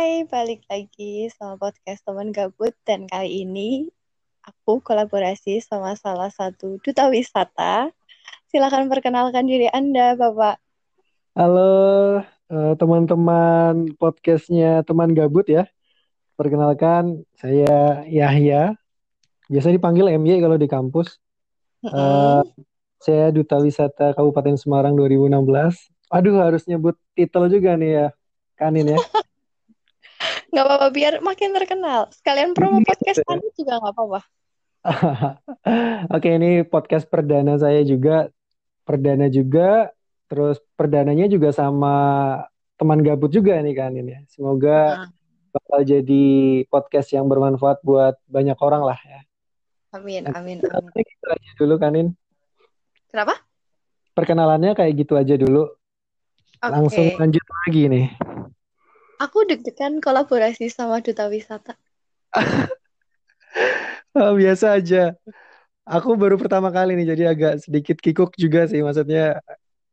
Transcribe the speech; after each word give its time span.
Hai, 0.00 0.24
balik 0.24 0.64
lagi 0.72 1.28
sama 1.28 1.60
podcast 1.60 2.00
teman 2.08 2.32
gabut 2.32 2.72
dan 2.88 3.04
kali 3.04 3.44
ini 3.44 3.92
aku 4.40 4.80
kolaborasi 4.80 5.60
sama 5.60 5.92
salah 5.92 6.32
satu 6.32 6.80
duta 6.80 7.12
wisata. 7.12 7.92
Silakan 8.48 8.88
perkenalkan 8.88 9.44
diri 9.44 9.68
Anda, 9.68 10.16
Bapak. 10.16 10.56
Halo 11.36 12.16
eh, 12.48 12.72
teman-teman 12.80 13.92
podcastnya 14.00 14.80
teman 14.88 15.12
gabut 15.12 15.44
ya. 15.44 15.68
Perkenalkan 16.32 17.28
saya 17.36 18.00
Yahya. 18.08 18.80
Biasa 19.52 19.68
dipanggil 19.68 20.16
MY 20.16 20.40
kalau 20.40 20.56
di 20.56 20.64
kampus. 20.64 21.20
Eh, 21.84 22.42
saya 23.04 23.28
duta 23.36 23.60
wisata 23.60 24.16
Kabupaten 24.16 24.56
Semarang 24.56 24.96
2016. 24.96 25.92
Aduh 26.08 26.40
harus 26.40 26.64
nyebut 26.64 26.96
titel 27.12 27.52
juga 27.52 27.76
nih 27.76 27.90
ya, 27.92 28.06
Kanin 28.56 28.96
ya. 28.96 29.00
Nggak 30.50 30.64
apa-apa, 30.66 30.86
biar 30.90 31.14
makin 31.22 31.50
terkenal. 31.54 32.10
Sekalian 32.10 32.50
promo 32.58 32.82
podcast 32.82 33.22
Anda 33.26 33.48
juga 33.54 33.72
nggak 33.78 33.94
apa-apa. 33.94 34.20
Oke, 36.16 36.28
ini 36.34 36.66
podcast 36.66 37.06
perdana 37.06 37.54
saya 37.54 37.86
juga. 37.86 38.30
Perdana 38.82 39.30
juga. 39.30 39.94
Terus 40.26 40.58
perdananya 40.74 41.26
juga 41.26 41.50
sama 41.54 41.94
teman 42.78 43.02
gabut 43.02 43.30
juga 43.30 43.58
nih 43.62 43.74
Kanin 43.78 44.06
ya. 44.10 44.20
Semoga 44.30 45.10
bakal 45.50 45.82
jadi 45.82 46.26
podcast 46.70 47.10
yang 47.14 47.26
bermanfaat 47.26 47.82
buat 47.82 48.18
banyak 48.30 48.58
orang 48.58 48.82
lah 48.86 48.98
ya. 49.02 49.20
Amin, 49.90 50.22
amin, 50.30 50.62
amin. 50.62 51.02
Gitu 51.02 51.26
aja 51.26 51.50
dulu 51.58 51.74
Kanin. 51.78 52.14
Kenapa? 53.10 53.42
Perkenalannya 54.14 54.78
kayak 54.78 54.92
gitu 55.02 55.18
aja 55.18 55.34
dulu. 55.34 55.66
Langsung 56.62 57.10
Oke. 57.10 57.18
lanjut 57.18 57.44
lagi 57.66 57.82
nih. 57.90 58.06
Aku 59.20 59.44
deg-degan 59.44 60.00
kolaborasi 60.00 60.72
sama 60.72 61.04
duta 61.04 61.28
wisata. 61.28 61.76
Ah, 62.32 62.72
biasa 64.40 64.80
aja. 64.80 65.12
Aku 65.84 66.16
baru 66.16 66.40
pertama 66.40 66.72
kali 66.72 66.96
nih, 66.96 67.12
jadi 67.12 67.36
agak 67.36 67.60
sedikit 67.60 68.00
kikuk 68.00 68.32
juga 68.40 68.64
sih. 68.64 68.80
Maksudnya 68.80 69.44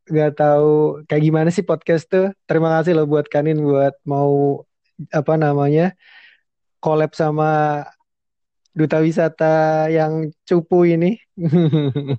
nggak 0.08 0.32
tahu 0.40 1.04
kayak 1.12 1.24
gimana 1.28 1.50
sih 1.52 1.68
podcast 1.68 2.08
tuh. 2.08 2.32
Terima 2.48 2.72
kasih 2.80 2.96
loh 2.96 3.04
buat 3.04 3.28
Kanin 3.28 3.60
buat 3.60 4.00
mau 4.08 4.64
apa 5.12 5.36
namanya 5.36 5.92
collab 6.80 7.12
sama 7.12 7.84
duta 8.72 9.04
wisata 9.04 9.92
yang 9.92 10.32
cupu 10.48 10.88
ini. 10.88 11.20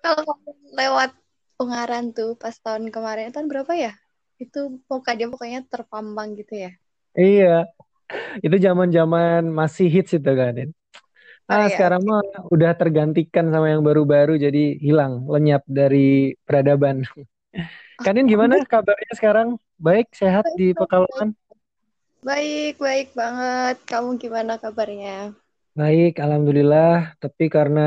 Kalau 0.00 0.24
lewat 0.72 1.12
Ungaran 1.60 2.16
tuh 2.16 2.40
pas 2.40 2.56
tahun 2.56 2.88
kemarin, 2.88 3.36
tahun 3.36 3.52
berapa 3.52 3.76
ya? 3.76 3.99
Itu 4.44 4.58
muka 4.90 5.10
dia 5.18 5.26
pokoknya 5.32 5.60
terpampang 5.72 6.28
gitu 6.40 6.54
ya. 6.64 6.70
Iya, 7.18 7.46
itu 8.44 8.56
zaman-zaman 8.66 9.40
masih 9.60 9.86
hits 9.94 10.12
itu 10.18 10.30
Kanin. 10.40 10.68
Oh 11.50 11.54
Ah, 11.54 11.66
iya, 11.66 11.74
sekarang 11.74 12.02
mah 12.10 12.22
udah 12.54 12.70
tergantikan 12.80 13.46
sama 13.54 13.66
yang 13.74 13.82
baru-baru, 13.88 14.32
jadi 14.44 14.58
hilang, 14.86 15.12
lenyap 15.32 15.62
dari 15.80 16.34
peradaban. 16.46 16.96
Kanin 18.04 18.26
gimana 18.32 18.54
kabarnya 18.72 19.12
sekarang? 19.18 19.48
Baik, 19.86 20.06
sehat 20.16 20.44
di 20.58 20.72
Pekalongan? 20.80 21.36
Baik, 22.28 22.74
baik 22.84 23.08
banget. 23.20 23.76
Kamu 23.90 24.10
gimana 24.22 24.52
kabarnya? 24.62 25.16
Baik, 25.80 26.12
alhamdulillah. 26.24 26.90
Tapi 27.22 27.44
karena 27.56 27.80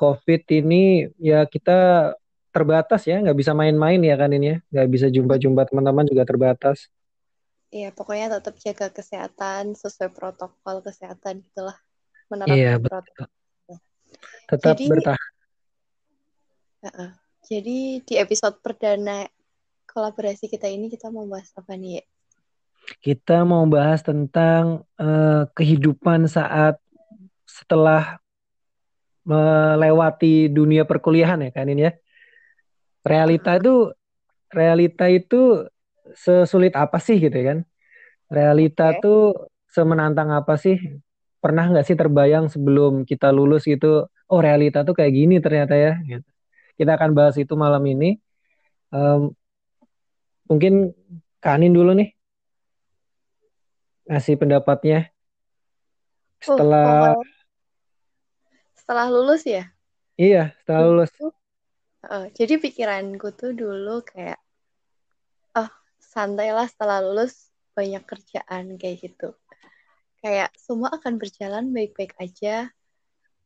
COVID 0.00 0.40
ini 0.58 0.74
ya 1.28 1.36
kita 1.54 1.72
terbatas 2.58 3.06
ya, 3.06 3.22
nggak 3.22 3.38
bisa 3.38 3.54
main-main 3.54 4.02
ya 4.02 4.18
kan 4.18 4.34
ini 4.34 4.46
ya, 4.52 4.56
nggak 4.74 4.88
bisa 4.90 5.06
jumpa-jumpa 5.06 5.70
teman-teman 5.70 6.04
juga 6.10 6.26
terbatas. 6.26 6.90
Iya, 7.70 7.92
pokoknya 7.92 8.40
tetap 8.40 8.58
jaga 8.58 8.86
kesehatan 8.90 9.76
sesuai 9.78 10.10
protokol 10.10 10.82
kesehatan 10.82 11.44
gitulah. 11.46 11.78
Iya, 12.50 12.76
Menerapkan 12.80 12.80
betul. 12.80 13.00
protokol. 13.04 13.28
Tetap 14.48 14.74
Jadi, 14.74 14.84
bertahan. 14.88 15.30
uh-uh. 16.78 17.10
jadi 17.44 17.78
di 18.02 18.14
episode 18.16 18.56
perdana 18.64 19.28
kolaborasi 19.88 20.48
kita 20.48 20.68
ini 20.68 20.88
kita 20.88 21.12
mau 21.12 21.28
bahas 21.28 21.52
apa 21.56 21.76
nih? 21.76 22.00
ya? 22.00 22.04
Kita 23.04 23.44
mau 23.44 23.68
bahas 23.68 24.00
tentang 24.00 24.88
eh, 24.96 25.44
kehidupan 25.52 26.24
saat 26.24 26.80
setelah 27.44 28.20
melewati 29.28 30.48
dunia 30.48 30.88
perkuliahan 30.88 31.44
ya 31.44 31.50
kan 31.52 31.68
ini 31.68 31.88
ya. 31.88 31.92
Realita 33.10 33.50
itu 33.60 33.74
realita 34.52 35.04
itu 35.08 35.66
sesulit 36.24 36.72
apa 36.76 36.98
sih 37.06 37.16
gitu 37.20 37.34
ya 37.40 37.44
kan? 37.54 37.58
Realita 38.36 38.84
Oke. 38.96 39.00
tuh 39.04 39.18
semenantang 39.74 40.30
apa 40.38 40.54
sih? 40.64 40.76
Pernah 41.42 41.64
nggak 41.70 41.86
sih 41.88 41.96
terbayang 42.00 42.46
sebelum 42.54 42.92
kita 43.10 43.28
lulus 43.36 43.62
gitu? 43.72 44.08
Oh 44.28 44.40
realita 44.44 44.78
tuh 44.88 44.94
kayak 44.98 45.12
gini 45.18 45.34
ternyata 45.44 45.74
ya. 45.76 45.92
Gitu. 46.10 46.26
Kita 46.78 46.90
akan 46.98 47.10
bahas 47.18 47.36
itu 47.40 47.54
malam 47.56 47.82
ini. 47.92 48.18
Em, 48.94 49.20
mungkin 50.48 50.72
Kanin 51.44 51.72
dulu 51.76 51.92
nih 51.94 52.08
ngasih 54.08 54.34
pendapatnya 54.40 55.12
Oh, 56.48 56.56
setelah 56.56 57.14
pokoknya 57.14 57.28
setelah 58.78 59.06
lulus 59.12 59.42
ya. 59.44 59.62
iya 60.16 60.52
setelah 60.60 60.82
lulus. 60.88 61.10
Dulu, 61.18 61.30
uh, 62.08 62.26
jadi 62.32 62.56
pikiranku 62.58 63.32
tuh 63.36 63.52
dulu 63.52 64.00
kayak, 64.02 64.40
oh 65.54 65.70
santailah 66.00 66.66
setelah 66.66 67.04
lulus 67.04 67.52
banyak 67.76 68.02
kerjaan 68.02 68.74
kayak 68.80 68.96
gitu. 69.04 69.36
Kayak 70.18 70.50
semua 70.58 70.90
akan 70.98 71.20
berjalan 71.20 71.70
baik-baik 71.70 72.18
aja. 72.18 72.72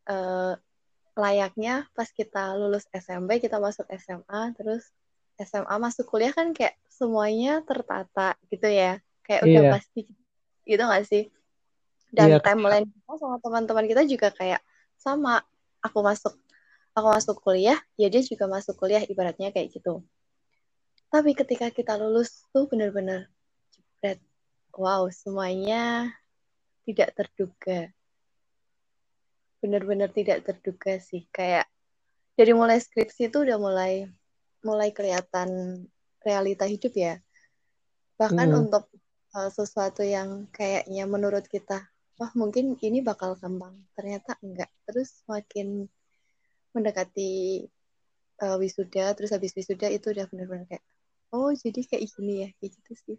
eh, 0.03 0.55
layaknya 1.15 1.87
pas 1.95 2.11
kita 2.11 2.59
lulus 2.59 2.89
SMP, 2.91 3.39
kita 3.39 3.63
masuk 3.63 3.87
SMA, 3.93 4.51
terus 4.57 4.91
SMA 5.39 5.75
masuk 5.79 6.09
kuliah 6.09 6.35
kan 6.35 6.51
kayak 6.57 6.75
semuanya 6.89 7.61
tertata 7.63 8.35
gitu 8.49 8.67
ya. 8.67 8.99
Kayak 9.23 9.41
udah 9.47 9.63
Iya, 9.63 9.71
pasti 9.79 10.01
gitu 10.67 10.83
gak 10.83 11.05
sih? 11.07 11.25
Dan 12.13 12.29
iya 12.35 12.39
timeline 12.41 12.89
kita 12.89 13.13
sama 13.21 13.37
teman-teman 13.39 13.87
kita 13.87 14.03
juga 14.09 14.29
kayak 14.35 14.61
sama. 14.99 15.45
Aku 15.83 15.99
masuk 16.03 16.35
aku 16.93 17.07
masuk 17.09 17.37
kuliah, 17.41 17.81
ya 17.97 18.09
dia 18.13 18.21
juga 18.21 18.45
masuk 18.49 18.77
kuliah 18.77 19.01
ibaratnya 19.05 19.49
kayak 19.53 19.73
gitu. 19.73 20.05
Tapi 21.13 21.37
ketika 21.37 21.69
kita 21.69 21.97
lulus 22.01 22.45
tuh 22.53 22.65
bener-bener 22.69 23.29
jebret. 23.73 24.21
Wow, 24.73 25.13
semuanya 25.13 26.09
tidak 26.89 27.13
terduga. 27.13 27.93
Bener-bener 29.61 30.09
tidak 30.09 30.49
terduga 30.49 30.97
sih. 30.97 31.29
Kayak 31.29 31.69
dari 32.33 32.57
mulai 32.57 32.81
skripsi 32.81 33.29
itu 33.29 33.45
udah 33.45 33.61
mulai 33.61 34.09
mulai 34.65 34.89
kelihatan 34.97 35.85
realita 36.25 36.65
hidup 36.65 36.93
ya. 36.97 37.21
Bahkan 38.17 38.49
Mm, 38.49 38.59
untuk 38.65 38.89
uh, 39.37 39.51
sesuatu 39.53 40.01
yang 40.01 40.49
kayaknya 40.49 41.05
menurut 41.05 41.45
kita, 41.45 41.93
wah 42.17 42.33
mungkin 42.33 42.73
ini 42.81 43.05
bakal 43.05 43.37
gampang. 43.37 43.77
Ternyata 43.93 44.41
enggak. 44.41 44.73
Terus 44.89 45.21
makin 45.29 45.93
mendekati 46.73 47.65
uh, 48.43 48.57
wisuda, 48.59 49.13
terus 49.15 49.31
habis 49.33 49.53
wisuda 49.53 49.89
itu 49.93 50.11
udah 50.11 50.27
bener-bener 50.29 50.67
kayak, 50.69 50.85
oh 51.33 51.53
jadi 51.53 51.81
kayak 51.87 52.03
gini 52.13 52.35
ya, 52.45 52.49
kayak 52.59 52.71
gitu 52.77 52.93
sih. 53.07 53.19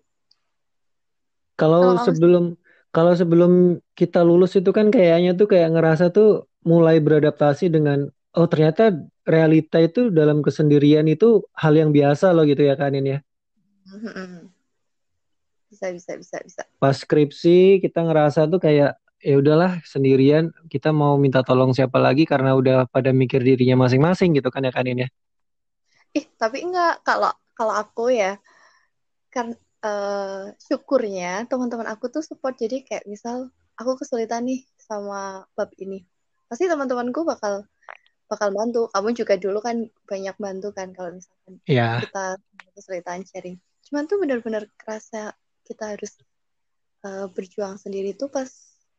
Kalau 1.53 1.95
sebelum 2.01 2.57
kalau 2.93 3.13
sebelum 3.17 3.81
kita 3.97 4.21
lulus 4.21 4.53
itu 4.53 4.69
kan 4.69 4.93
kayaknya 4.93 5.33
tuh 5.33 5.49
kayak 5.49 5.73
ngerasa 5.73 6.13
tuh 6.13 6.45
mulai 6.61 7.01
beradaptasi 7.01 7.69
dengan 7.69 8.09
oh 8.37 8.47
ternyata 8.49 8.93
realita 9.25 9.81
itu 9.81 10.09
dalam 10.13 10.45
kesendirian 10.45 11.05
itu 11.09 11.41
hal 11.57 11.73
yang 11.73 11.89
biasa 11.89 12.33
loh 12.33 12.45
gitu 12.45 12.65
ya 12.65 12.77
Kanin 12.77 13.05
ya. 13.05 13.19
bisa 15.73 15.89
bisa 15.89 16.11
bisa 16.21 16.38
bisa. 16.45 16.61
Pas 16.77 16.94
skripsi 16.94 17.81
kita 17.81 18.06
ngerasa 18.06 18.45
tuh 18.45 18.61
kayak 18.61 18.94
ya 19.23 19.35
udahlah 19.39 19.79
sendirian. 19.87 20.51
Kita 20.67 20.91
mau 20.91 21.15
minta 21.15 21.39
tolong 21.41 21.71
siapa 21.71 21.97
lagi 21.97 22.27
karena 22.27 22.53
udah 22.53 22.85
pada 22.91 23.15
mikir 23.15 23.39
dirinya 23.39 23.87
masing-masing 23.87 24.35
gitu 24.37 24.51
kan 24.51 24.67
ya 24.67 24.71
Kanin 24.75 25.07
ya. 25.07 25.09
Ih 26.13 26.25
tapi 26.37 26.61
enggak. 26.61 27.01
Kalau 27.07 27.31
kalau 27.57 27.73
aku 27.73 28.11
ya 28.13 28.37
kan 29.33 29.55
eh, 29.83 30.43
syukurnya 30.59 31.47
teman-teman 31.49 31.87
aku 31.89 32.11
tuh 32.11 32.21
support. 32.21 32.59
Jadi 32.59 32.83
kayak 32.85 33.07
misal 33.07 33.49
aku 33.79 33.97
kesulitan 34.03 34.45
nih 34.45 34.61
sama 34.77 35.47
bab 35.57 35.71
ini 35.79 36.03
pasti 36.51 36.69
teman-temanku 36.69 37.25
bakal 37.25 37.65
bakal 38.29 38.49
bantu. 38.53 38.91
Kamu 38.93 39.09
juga 39.17 39.39
dulu 39.39 39.57
kan 39.63 39.89
banyak 40.05 40.35
bantu 40.37 40.69
kan 40.75 40.93
kalau 40.93 41.15
misalkan 41.17 41.57
Iya. 41.65 42.03
kita 42.03 42.25
kesulitan 42.77 43.23
sharing. 43.25 43.57
Cuman 43.89 44.05
tuh 44.05 44.21
benar-benar 44.21 44.69
kerasa 44.77 45.33
kita 45.65 45.97
harus 45.97 46.13
eh, 47.07 47.25
berjuang 47.31 47.79
sendiri 47.81 48.13
tuh 48.13 48.29
pas 48.29 48.47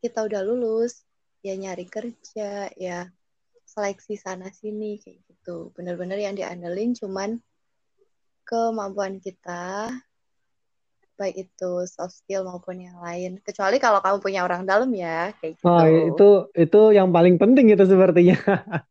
kita 0.05 0.21
udah 0.29 0.45
lulus 0.45 1.01
ya 1.41 1.57
nyari 1.57 1.89
kerja 1.89 2.69
ya 2.77 3.09
seleksi 3.65 4.21
sana 4.21 4.53
sini 4.53 5.01
kayak 5.01 5.25
gitu 5.25 5.73
benar-benar 5.73 6.21
yang 6.21 6.37
diandelin 6.37 6.93
cuman 6.93 7.41
kemampuan 8.45 9.17
kita 9.17 9.89
baik 11.15 11.49
itu 11.49 11.73
soft 11.87 12.21
skill 12.21 12.43
maupun 12.43 12.83
yang 12.83 12.99
lain. 12.99 13.39
Kecuali 13.39 13.79
kalau 13.79 14.03
kamu 14.03 14.19
punya 14.19 14.43
orang 14.43 14.67
dalam 14.67 14.91
ya, 14.91 15.31
kayak 15.39 15.55
gitu. 15.63 15.71
Oh, 15.71 15.87
itu 15.87 16.29
itu 16.59 16.81
yang 16.91 17.15
paling 17.15 17.39
penting 17.39 17.71
itu 17.71 17.87
sepertinya. 17.87 18.35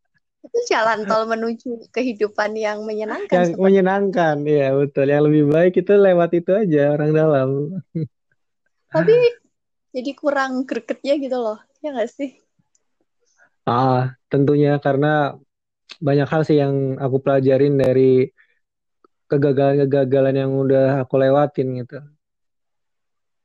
itu 0.48 0.60
jalan 0.72 1.04
tol 1.04 1.28
menuju 1.28 1.92
kehidupan 1.92 2.56
yang 2.56 2.84
menyenangkan. 2.88 3.28
Yang 3.28 3.48
seperti. 3.56 3.64
menyenangkan, 3.64 4.36
ya 4.48 4.72
betul. 4.72 5.06
Yang 5.12 5.24
lebih 5.28 5.44
baik 5.52 5.74
itu 5.84 5.94
lewat 6.00 6.30
itu 6.32 6.52
aja 6.56 6.82
orang 6.96 7.12
dalam. 7.12 7.50
Tapi 8.88 9.43
jadi 9.94 10.12
kurang 10.18 10.66
gregetnya 10.66 11.14
gitu 11.22 11.38
loh, 11.38 11.62
ya 11.86 11.94
nggak 11.94 12.10
sih? 12.10 12.34
Ah, 13.64 14.18
tentunya 14.28 14.82
karena 14.82 15.38
banyak 16.02 16.28
hal 16.28 16.42
sih 16.44 16.58
yang 16.60 16.98
aku 17.00 17.22
pelajarin 17.24 17.80
dari 17.80 18.28
kegagalan-kegagalan 19.30 20.36
yang 20.36 20.52
udah 20.52 21.06
aku 21.06 21.16
lewatin 21.22 21.80
gitu. 21.80 22.02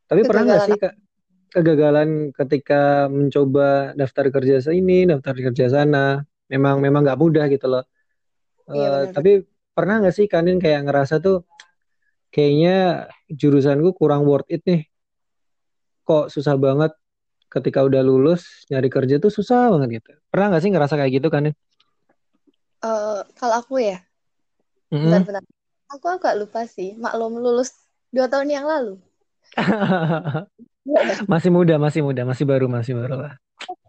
Tapi 0.08 0.20
pernah 0.24 0.42
nggak 0.48 0.64
sih 0.64 0.76
Kak, 0.80 0.94
kegagalan 1.52 2.32
ketika 2.32 3.06
mencoba 3.12 3.92
daftar 3.92 4.32
kerja 4.32 4.56
sini, 4.64 5.04
daftar 5.04 5.36
kerja 5.36 5.68
sana? 5.68 6.24
Memang 6.48 6.80
memang 6.80 7.04
nggak 7.04 7.20
mudah 7.20 7.44
gitu 7.52 7.68
loh. 7.68 7.84
Iya 8.68 9.08
benar. 9.08 9.12
tapi 9.16 9.32
pernah 9.72 9.94
nggak 10.04 10.16
sih 10.16 10.26
Kanin 10.28 10.60
kayak 10.60 10.84
ngerasa 10.84 11.24
tuh 11.24 11.44
kayaknya 12.28 13.08
jurusanku 13.32 13.96
kurang 13.96 14.28
worth 14.28 14.48
it 14.52 14.60
nih. 14.68 14.84
Kok 16.08 16.32
susah 16.32 16.56
banget 16.56 16.92
ketika 17.52 17.84
udah 17.84 18.00
lulus 18.00 18.64
nyari 18.72 18.88
kerja 18.88 19.20
tuh 19.20 19.28
susah 19.28 19.68
banget 19.72 20.00
gitu. 20.00 20.10
Pernah 20.32 20.46
nggak 20.56 20.62
sih 20.64 20.70
ngerasa 20.72 20.94
kayak 20.96 21.12
gitu 21.20 21.28
Kanin? 21.28 21.54
Eh, 22.84 23.20
kalau 23.38 23.54
aku 23.60 23.74
ya, 23.82 23.98
Mm-mm. 24.88 25.04
benar-benar. 25.04 25.42
Aku 25.88 26.06
agak 26.08 26.36
lupa 26.40 26.60
sih, 26.68 26.88
maklum 27.00 27.40
lulus 27.40 27.72
dua 28.12 28.28
tahun 28.32 28.48
yang 28.52 28.64
lalu. 28.68 29.00
Masih 31.32 31.50
muda, 31.52 31.76
masih 31.76 32.00
muda, 32.00 32.22
masih 32.24 32.44
baru, 32.48 32.64
masih 32.64 32.96
baru 32.96 33.28
lah. 33.28 33.34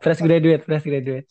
Fresh 0.03 0.19
graduate, 0.19 0.63
fresh 0.67 0.83
graduate. 0.83 1.27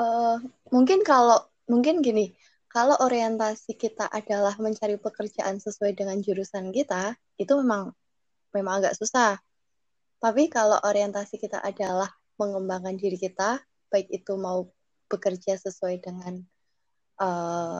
Eh, 0.00 0.36
mungkin 0.74 1.04
kalau 1.06 1.38
mungkin 1.70 2.02
gini, 2.02 2.34
kalau 2.70 2.96
orientasi 2.98 3.76
kita 3.78 4.06
adalah 4.10 4.54
mencari 4.58 4.96
pekerjaan 4.98 5.62
sesuai 5.62 5.92
dengan 5.94 6.18
jurusan 6.18 6.70
kita, 6.74 7.14
itu 7.38 7.52
memang 7.60 7.94
memang 8.54 8.82
agak 8.82 8.94
susah. 8.98 9.38
Tapi 10.20 10.52
kalau 10.52 10.76
orientasi 10.84 11.40
kita 11.40 11.64
adalah 11.64 12.12
mengembangkan 12.36 12.94
diri 13.00 13.16
kita, 13.16 13.60
baik 13.88 14.12
itu 14.12 14.36
mau 14.36 14.68
bekerja 15.08 15.56
sesuai 15.56 15.96
dengan 16.04 16.44
eh, 17.20 17.78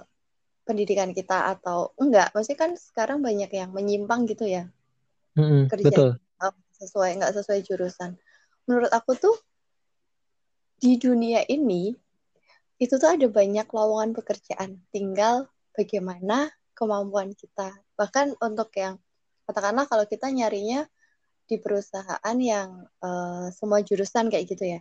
pendidikan 0.64 1.12
kita 1.12 1.52
atau 1.56 1.92
enggak, 2.00 2.32
maksudnya 2.32 2.58
kan 2.58 2.72
sekarang 2.76 3.18
banyak 3.20 3.50
yang 3.52 3.70
menyimpang 3.76 4.24
gitu 4.24 4.48
ya, 4.48 4.68
Mm-mm, 5.36 5.68
kerja 5.68 5.88
betul. 5.92 6.10
sesuai 6.80 7.20
enggak 7.20 7.32
sesuai 7.36 7.60
jurusan. 7.66 8.16
Menurut 8.64 8.90
aku 8.92 9.18
tuh 9.18 9.36
di 10.80 10.96
dunia 10.96 11.44
ini 11.44 11.92
itu 12.80 12.96
tuh 12.96 13.12
ada 13.12 13.28
banyak 13.28 13.68
lowongan 13.68 14.16
pekerjaan. 14.16 14.80
Tinggal 14.88 15.44
bagaimana 15.76 16.48
kemampuan 16.72 17.36
kita. 17.36 17.76
Bahkan 18.00 18.40
untuk 18.40 18.72
yang 18.80 18.96
katakanlah 19.44 19.84
kalau 19.84 20.08
kita 20.08 20.32
nyarinya 20.32 20.88
di 21.50 21.58
perusahaan 21.58 22.36
yang 22.38 22.86
uh, 23.02 23.50
semua 23.50 23.82
jurusan 23.82 24.30
kayak 24.30 24.46
gitu 24.46 24.78
ya. 24.78 24.80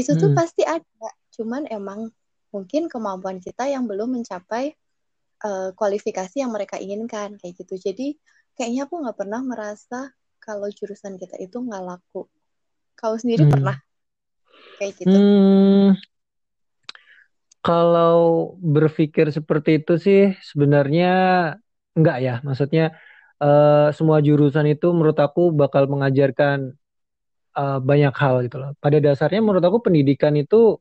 Itu 0.00 0.16
tuh 0.16 0.32
Hmm. 0.32 0.38
pasti 0.38 0.64
ada. 0.64 1.10
Cuman 1.36 1.68
emang 1.68 2.08
mungkin 2.48 2.88
kemampuan 2.88 3.38
kita 3.44 3.68
yang 3.68 3.84
belum 3.84 4.16
mencapai 4.16 4.72
uh, 5.44 5.70
kualifikasi 5.76 6.40
yang 6.40 6.50
mereka 6.50 6.80
inginkan 6.80 7.36
kayak 7.36 7.54
gitu. 7.60 7.76
Jadi 7.76 8.16
kayaknya 8.56 8.88
aku 8.88 9.04
nggak 9.04 9.18
pernah 9.20 9.40
merasa 9.44 10.10
kalau 10.40 10.72
jurusan 10.72 11.20
kita 11.20 11.36
itu 11.38 11.60
nggak 11.60 11.82
laku. 11.84 12.24
Kau 12.96 13.14
sendiri 13.20 13.44
Hmm. 13.44 13.52
pernah 13.52 13.76
kayak 14.80 14.92
gitu? 14.96 15.18
Hmm, 15.18 15.94
kalau 17.60 18.16
berpikir 18.58 19.28
seperti 19.34 19.82
itu 19.82 19.92
sih 20.00 20.20
sebenarnya 20.40 21.08
enggak 21.98 22.16
ya. 22.24 22.34
Maksudnya 22.46 22.96
eh, 23.42 23.88
semua 23.96 24.18
jurusan 24.26 24.66
itu 24.74 24.86
menurut 24.96 25.18
aku 25.26 25.50
bakal 25.54 25.84
mengajarkan 25.92 26.58
eh, 27.58 27.78
banyak 27.90 28.14
hal 28.22 28.34
gitu 28.46 28.56
loh. 28.62 28.70
Pada 28.82 28.98
dasarnya 29.06 29.40
menurut 29.44 29.64
aku 29.64 29.78
pendidikan 29.86 30.34
itu 30.38 30.78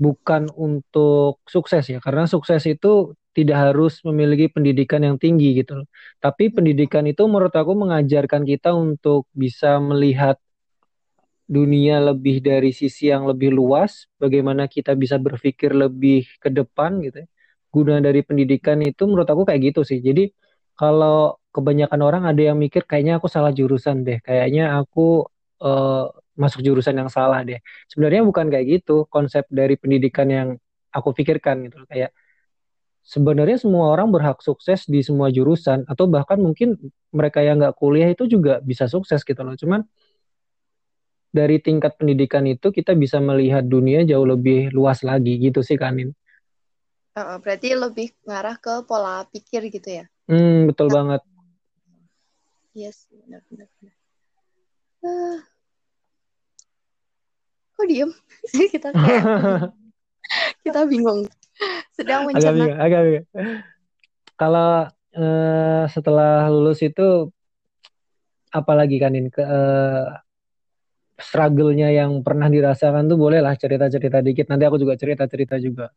bukan 0.00 0.48
untuk 0.56 1.40
sukses 1.54 1.84
ya, 1.92 1.98
karena 2.04 2.24
sukses 2.30 2.62
itu 2.68 3.14
tidak 3.36 3.58
harus 3.70 4.02
memiliki 4.08 4.50
pendidikan 4.50 5.00
yang 5.06 5.16
tinggi 5.20 5.54
gitu 5.60 5.72
loh. 5.84 5.86
Tapi 6.24 6.50
pendidikan 6.56 7.04
itu 7.06 7.22
menurut 7.30 7.54
aku 7.54 7.72
mengajarkan 7.78 8.42
kita 8.48 8.74
untuk 8.74 9.28
bisa 9.36 9.78
melihat 9.78 10.36
dunia 11.50 11.98
lebih 11.98 12.38
dari 12.38 12.70
sisi 12.70 13.10
yang 13.10 13.26
lebih 13.26 13.50
luas, 13.50 14.06
bagaimana 14.22 14.70
kita 14.70 14.94
bisa 14.94 15.18
berpikir 15.18 15.74
lebih 15.74 16.22
ke 16.38 16.48
depan 16.52 17.02
gitu 17.02 17.26
ya. 17.26 17.28
Guna 17.74 17.98
dari 18.02 18.22
pendidikan 18.22 18.78
itu 18.82 19.02
menurut 19.06 19.26
aku 19.26 19.42
kayak 19.46 19.74
gitu 19.74 19.80
sih. 19.86 19.98
Jadi 20.02 20.30
kalau 20.78 21.39
kebanyakan 21.54 22.00
orang 22.02 22.22
ada 22.30 22.42
yang 22.52 22.58
mikir 22.58 22.82
kayaknya 22.86 23.18
aku 23.18 23.26
salah 23.26 23.52
jurusan 23.54 24.06
deh, 24.06 24.18
kayaknya 24.22 24.78
aku 24.78 25.26
eh, 25.62 26.06
masuk 26.38 26.60
jurusan 26.64 26.96
yang 26.96 27.10
salah 27.12 27.40
deh. 27.44 27.60
Sebenarnya 27.90 28.22
bukan 28.24 28.46
kayak 28.48 28.66
gitu 28.80 29.04
konsep 29.12 29.44
dari 29.50 29.74
pendidikan 29.76 30.28
yang 30.30 30.48
aku 30.94 31.12
pikirkan 31.12 31.68
gitu. 31.68 31.84
Kayak 31.90 32.10
sebenarnya 33.04 33.58
semua 33.60 33.92
orang 33.92 34.08
berhak 34.14 34.38
sukses 34.40 34.86
di 34.86 35.02
semua 35.04 35.28
jurusan 35.28 35.84
atau 35.90 36.06
bahkan 36.06 36.38
mungkin 36.40 36.78
mereka 37.10 37.42
yang 37.42 37.58
nggak 37.60 37.76
kuliah 37.76 38.08
itu 38.08 38.24
juga 38.30 38.62
bisa 38.62 38.86
sukses 38.86 39.20
gitu 39.26 39.40
loh. 39.42 39.58
Cuman 39.58 39.82
dari 41.30 41.62
tingkat 41.62 41.94
pendidikan 41.94 42.42
itu 42.46 42.74
kita 42.74 42.94
bisa 42.98 43.22
melihat 43.22 43.62
dunia 43.62 44.02
jauh 44.02 44.26
lebih 44.26 44.74
luas 44.74 45.06
lagi 45.06 45.38
gitu 45.38 45.62
sih 45.62 45.78
Kanin. 45.78 46.10
Uh, 47.14 47.38
berarti 47.42 47.74
lebih 47.74 48.14
ngarah 48.22 48.54
ke 48.58 48.86
pola 48.86 49.26
pikir 49.26 49.66
gitu 49.70 50.02
ya? 50.02 50.04
Hmm, 50.30 50.70
betul 50.70 50.90
banget. 50.90 51.22
Yes, 52.70 53.10
benar-benar. 53.10 53.66
Uh, 55.02 55.42
kok 57.74 57.86
diem? 57.90 58.10
kita 58.74 58.94
kayak 58.94 59.24
kita 60.64 60.80
bingung. 60.86 61.26
Sedang 61.96 62.30
Agak 62.30 62.54
mencerna. 62.54 62.54
bingung, 62.54 62.78
agak 62.78 63.00
bingung. 63.02 63.26
Kalau 64.38 64.88
eh, 65.12 65.84
setelah 65.90 66.48
lulus 66.48 66.80
itu 66.80 67.28
apalagi 68.54 68.96
Kanin 69.02 69.28
ke 69.28 69.42
eh, 69.42 70.08
struggle-nya 71.20 71.92
yang 71.92 72.22
pernah 72.24 72.48
dirasakan 72.48 73.10
tuh 73.10 73.18
bolehlah 73.18 73.52
cerita-cerita 73.58 74.22
dikit. 74.24 74.46
Nanti 74.48 74.64
aku 74.64 74.78
juga 74.80 74.94
cerita-cerita 74.96 75.58
juga. 75.60 75.92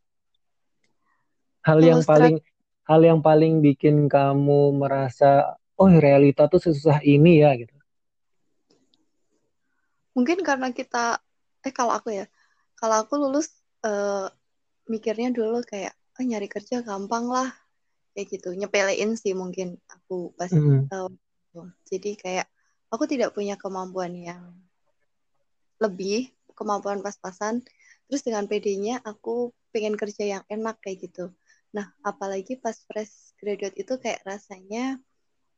Hal 1.63 1.79
Kalau 1.79 1.87
yang 1.87 2.01
paling 2.03 2.35
hal 2.83 3.01
yang 3.05 3.19
paling 3.23 3.63
bikin 3.63 4.11
kamu 4.11 4.75
merasa 4.75 5.55
oh 5.83 5.91
realita 5.99 6.47
tuh 6.47 6.63
sesusah 6.63 7.03
ini 7.03 7.43
ya 7.43 7.51
gitu. 7.59 7.75
mungkin 10.15 10.45
karena 10.45 10.69
kita 10.71 11.19
eh 11.65 11.73
kalau 11.73 11.91
aku 11.97 12.13
ya, 12.13 12.25
kalau 12.77 13.03
aku 13.03 13.17
lulus 13.17 13.49
eh, 13.83 14.29
mikirnya 14.87 15.33
dulu 15.33 15.65
kayak 15.65 15.91
oh, 16.19 16.23
nyari 16.23 16.47
kerja 16.47 16.85
gampang 16.85 17.27
lah 17.27 17.49
kayak 18.13 18.29
gitu, 18.29 18.53
nyepelein 18.53 19.17
sih 19.17 19.33
mungkin 19.33 19.75
aku 19.89 20.31
pas 20.37 20.53
Hmm. 20.53 20.85
eh, 20.87 21.11
jadi 21.89 22.11
kayak 22.15 22.47
aku 22.93 23.09
tidak 23.09 23.33
punya 23.33 23.57
kemampuan 23.57 24.13
yang 24.13 24.53
lebih 25.81 26.29
kemampuan 26.53 27.01
pas-pasan 27.01 27.65
terus 28.07 28.21
dengan 28.21 28.45
PD-nya 28.45 29.01
aku 29.01 29.51
pengen 29.73 29.97
kerja 29.97 30.37
yang 30.39 30.43
enak 30.45 30.77
kayak 30.79 31.09
gitu 31.09 31.33
nah 31.73 31.89
apalagi 32.05 32.53
pas 32.61 32.77
fresh 32.85 33.33
graduate 33.41 33.73
itu 33.81 33.97
kayak 33.97 34.21
rasanya 34.21 35.01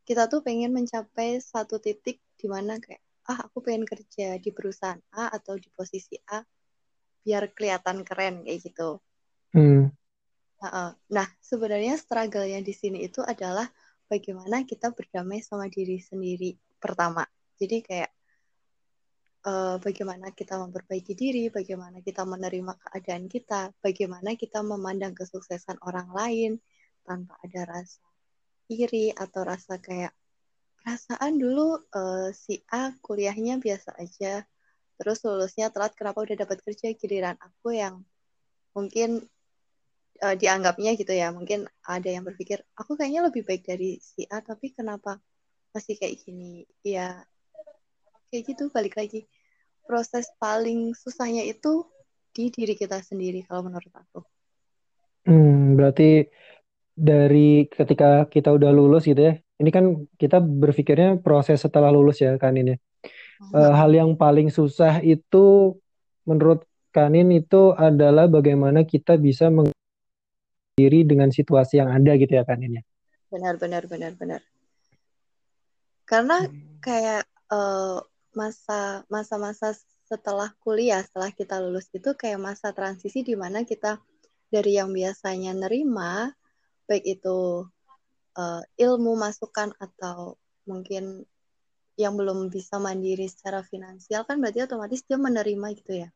kita 0.06 0.30
tuh 0.30 0.46
pengen 0.46 0.72
mencapai 0.72 1.42
satu 1.42 1.82
titik 1.82 2.22
di 2.38 2.46
mana 2.46 2.78
kayak 2.78 3.02
ah 3.26 3.50
aku 3.50 3.66
pengen 3.66 3.90
kerja 3.90 4.38
di 4.38 4.54
perusahaan 4.54 5.02
A 5.18 5.34
atau 5.34 5.58
di 5.58 5.66
posisi 5.74 6.14
A 6.30 6.46
biar 7.26 7.50
kelihatan 7.58 8.06
keren 8.06 8.46
kayak 8.46 8.62
gitu. 8.62 9.02
Hmm. 9.50 9.90
Nah, 10.62 10.94
nah 11.10 11.28
sebenarnya 11.42 11.98
struggle-nya 11.98 12.62
di 12.62 12.70
sini 12.70 13.02
itu 13.02 13.26
adalah 13.26 13.66
bagaimana 14.06 14.62
kita 14.62 14.94
berdamai 14.94 15.42
sama 15.42 15.66
diri 15.74 15.98
sendiri 15.98 16.54
pertama. 16.78 17.26
Jadi 17.58 17.82
kayak 17.82 18.12
uh, 19.50 19.82
bagaimana 19.82 20.30
kita 20.30 20.62
memperbaiki 20.62 21.18
diri, 21.18 21.50
bagaimana 21.50 22.06
kita 22.06 22.22
menerima 22.22 22.78
keadaan 22.78 23.26
kita, 23.26 23.74
bagaimana 23.82 24.38
kita 24.38 24.62
memandang 24.62 25.18
kesuksesan 25.18 25.82
orang 25.82 26.14
lain 26.14 26.52
tanpa 27.02 27.42
ada 27.42 27.62
rasa 27.66 28.06
iri 28.70 29.14
atau 29.14 29.46
rasa 29.46 29.78
kayak 29.78 30.14
perasaan 30.82 31.42
dulu 31.42 31.82
uh, 31.82 32.30
si 32.30 32.62
A 32.70 32.94
kuliahnya 33.02 33.58
biasa 33.58 33.98
aja, 33.98 34.46
terus 35.02 35.26
lulusnya 35.26 35.74
telat 35.74 35.98
kenapa 35.98 36.22
udah 36.22 36.38
dapat 36.46 36.62
kerja? 36.62 36.94
Giliran 36.94 37.38
aku 37.42 37.74
yang 37.74 38.06
mungkin 38.78 39.26
uh, 40.22 40.36
dianggapnya 40.38 40.94
gitu 40.94 41.10
ya, 41.10 41.34
mungkin 41.34 41.66
ada 41.86 42.10
yang 42.10 42.22
berpikir 42.22 42.62
aku 42.78 42.94
kayaknya 42.94 43.26
lebih 43.26 43.42
baik 43.46 43.66
dari 43.66 43.98
si 43.98 44.30
A 44.30 44.46
tapi 44.46 44.78
kenapa 44.78 45.18
masih 45.74 45.98
kayak 45.98 46.22
gini? 46.22 46.70
Ya 46.86 47.26
kayak 48.30 48.54
gitu 48.54 48.70
balik 48.70 48.94
lagi. 48.94 49.26
Proses 49.86 50.30
paling 50.42 50.94
susahnya 50.98 51.46
itu 51.46 51.86
di 52.30 52.50
diri 52.50 52.78
kita 52.78 53.02
sendiri 53.02 53.42
kalau 53.46 53.66
menurut 53.70 53.94
aku. 53.94 54.22
Hmm, 55.26 55.74
berarti 55.74 56.30
dari 56.96 57.68
ketika 57.68 58.26
kita 58.32 58.56
udah 58.56 58.72
lulus 58.72 59.06
gitu 59.06 59.20
ya. 59.20 59.34
Ini 59.56 59.70
kan 59.72 60.08
kita 60.20 60.40
berpikirnya 60.44 61.20
proses 61.20 61.64
setelah 61.64 61.92
lulus 61.92 62.20
ya 62.20 62.40
Kanin 62.40 62.76
ya. 62.76 62.78
Eh, 63.56 63.74
hal 63.76 63.92
yang 63.92 64.16
paling 64.16 64.48
susah 64.48 65.04
itu 65.04 65.76
menurut 66.24 66.64
Kanin 66.96 67.28
itu 67.36 67.76
adalah 67.76 68.32
bagaimana 68.32 68.88
kita 68.88 69.20
bisa 69.20 69.52
mengendiri 69.52 71.04
dengan 71.04 71.28
situasi 71.32 71.84
yang 71.84 71.92
ada 71.92 72.16
gitu 72.16 72.32
ya 72.32 72.48
Kanin 72.48 72.80
ya. 72.80 72.84
benar 73.36 73.60
benar 73.60 73.84
benar 73.84 74.16
benar 74.16 74.42
karena 76.08 76.48
kayak 76.80 77.28
uh, 77.52 78.00
masa 78.32 79.04
masa-masa 79.12 79.76
setelah 80.06 80.54
kuliah 80.62 81.04
setelah 81.04 81.34
kita 81.36 81.60
lulus 81.60 81.90
itu 81.92 82.14
kayak 82.16 82.40
masa 82.40 82.72
transisi 82.72 83.26
di 83.26 83.34
mana 83.36 83.66
kita 83.66 84.00
dari 84.48 84.78
yang 84.78 84.94
biasanya 84.94 85.52
nerima 85.52 86.32
baik 86.86 87.06
itu 87.20 87.66
uh, 88.38 88.62
ilmu 88.78 89.18
masukan 89.18 89.74
atau 89.78 90.38
mungkin 90.66 91.26
yang 91.96 92.20
belum 92.20 92.52
bisa 92.52 92.76
mandiri 92.76 93.26
secara 93.32 93.64
finansial 93.64 94.28
kan 94.28 94.42
berarti 94.44 94.68
otomatis 94.68 95.02
dia 95.08 95.16
menerima 95.16 95.68
gitu 95.80 95.94
ya? 96.06 96.10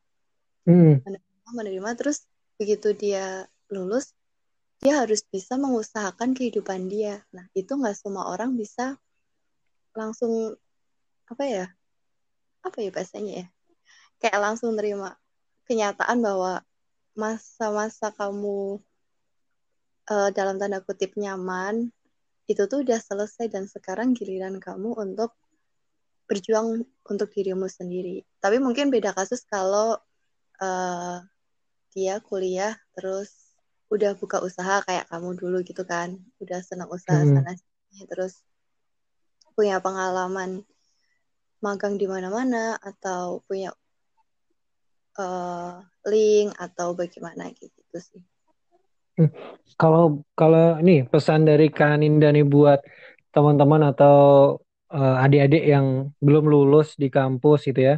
Hmm. 0.68 1.00
menerima 1.00 1.50
menerima 1.56 1.90
terus 1.96 2.28
begitu 2.60 2.92
dia 2.92 3.48
lulus 3.72 4.12
dia 4.80 5.00
harus 5.04 5.20
bisa 5.28 5.60
mengusahakan 5.60 6.32
kehidupan 6.32 6.88
dia. 6.88 7.20
Nah 7.36 7.44
itu 7.52 7.68
nggak 7.76 7.96
semua 7.96 8.32
orang 8.32 8.56
bisa 8.56 8.96
langsung 9.92 10.56
apa 11.28 11.44
ya 11.44 11.66
apa 12.64 12.76
ya 12.80 12.90
bahasanya 12.92 13.32
ya? 13.44 13.46
Kayak 14.20 14.40
langsung 14.40 14.76
nerima 14.76 15.16
kenyataan 15.68 16.20
bahwa 16.24 16.64
masa-masa 17.16 18.12
kamu 18.12 18.80
uh, 20.10 20.28
dalam 20.34 20.58
tanda 20.58 20.82
kutip 20.82 21.14
nyaman 21.14 21.88
itu 22.50 22.66
tuh 22.66 22.82
udah 22.82 22.98
selesai 22.98 23.46
dan 23.46 23.70
sekarang 23.70 24.12
giliran 24.12 24.58
kamu 24.58 24.98
untuk 24.98 25.38
berjuang 26.26 26.82
untuk 27.06 27.30
dirimu 27.30 27.70
sendiri. 27.70 28.26
Tapi 28.42 28.58
mungkin 28.58 28.90
beda 28.90 29.14
kasus 29.14 29.46
kalau 29.46 29.98
uh, 30.58 31.18
dia 31.94 32.18
kuliah 32.22 32.74
terus 32.94 33.54
udah 33.90 34.14
buka 34.14 34.38
usaha 34.42 34.82
kayak 34.86 35.10
kamu 35.10 35.34
dulu 35.34 35.58
gitu 35.66 35.82
kan, 35.82 36.18
udah 36.38 36.62
senang 36.62 36.90
usaha 36.90 37.22
Hmm. 37.22 37.42
sana 37.42 37.54
sini 37.58 38.06
terus 38.06 38.38
punya 39.58 39.82
pengalaman 39.82 40.62
magang 41.58 41.98
di 41.98 42.06
mana-mana 42.06 42.78
atau 42.78 43.42
punya 43.44 43.74
uh, 45.18 45.82
link 46.06 46.54
atau 46.54 46.94
bagaimana 46.94 47.50
gitu 47.54 47.98
sih. 47.98 48.22
Kalau 49.80 50.24
kalau 50.36 50.76
nih 50.84 51.08
pesan 51.08 51.48
dari 51.48 51.72
Kaninda 51.72 52.28
nih 52.32 52.44
buat 52.44 52.80
teman-teman 53.32 53.92
atau 53.94 54.16
eh, 54.92 55.24
adik-adik 55.24 55.64
yang 55.64 56.12
belum 56.20 56.44
lulus 56.50 56.98
di 57.00 57.08
kampus 57.08 57.70
gitu 57.70 57.80
ya. 57.80 57.94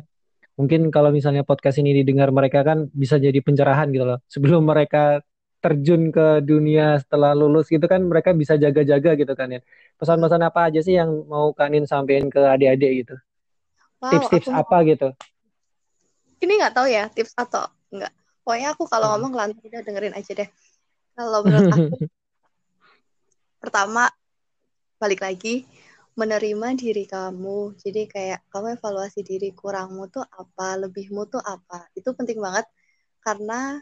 Mungkin 0.54 0.92
kalau 0.94 1.10
misalnya 1.10 1.42
podcast 1.42 1.80
ini 1.80 1.96
didengar 2.04 2.28
mereka 2.30 2.62
kan 2.62 2.86
bisa 2.92 3.16
jadi 3.16 3.38
pencerahan 3.42 3.88
gitu 3.90 4.04
loh. 4.04 4.18
Sebelum 4.30 4.62
mereka 4.62 5.24
terjun 5.62 6.10
ke 6.10 6.42
dunia 6.42 6.98
setelah 6.98 7.38
lulus 7.38 7.70
gitu 7.70 7.86
kan 7.86 8.02
mereka 8.02 8.34
bisa 8.34 8.58
jaga-jaga 8.58 9.14
gitu 9.18 9.32
kan 9.34 9.48
ya. 9.58 9.60
Pesan-pesan 9.98 10.42
apa 10.42 10.68
aja 10.70 10.80
sih 10.82 10.98
yang 10.98 11.26
mau 11.30 11.54
Kanin 11.54 11.86
sampein 11.86 12.26
ke 12.28 12.42
adik-adik 12.42 13.06
gitu? 13.06 13.14
Wow, 14.02 14.10
Tips-tips 14.18 14.50
aku 14.50 14.54
mau 14.54 14.62
apa 14.66 14.76
gitu? 14.86 15.08
ini 16.42 16.58
nggak 16.58 16.74
tahu 16.74 16.86
ya 16.90 17.06
tips 17.06 17.38
atau 17.38 17.70
enggak. 17.94 18.10
Pokoknya 18.42 18.74
aku 18.74 18.84
kalau 18.90 19.14
ngomong 19.14 19.38
lantai 19.38 19.62
udah 19.62 19.82
dengerin 19.86 20.14
aja 20.18 20.32
deh. 20.34 20.48
Kalau 21.12 21.40
menurut 21.44 21.68
aku 21.68 21.96
pertama 23.62 24.10
balik 24.98 25.22
lagi 25.22 25.66
menerima 26.14 26.76
diri 26.76 27.04
kamu. 27.08 27.78
Jadi 27.80 28.02
kayak 28.08 28.44
kamu 28.52 28.76
evaluasi 28.76 29.24
diri 29.24 29.50
kurangmu 29.56 30.12
tuh 30.12 30.24
apa, 30.24 30.76
lebihmu 30.76 31.26
tuh 31.28 31.40
apa. 31.40 31.88
Itu 31.96 32.12
penting 32.12 32.38
banget 32.38 32.68
karena 33.22 33.80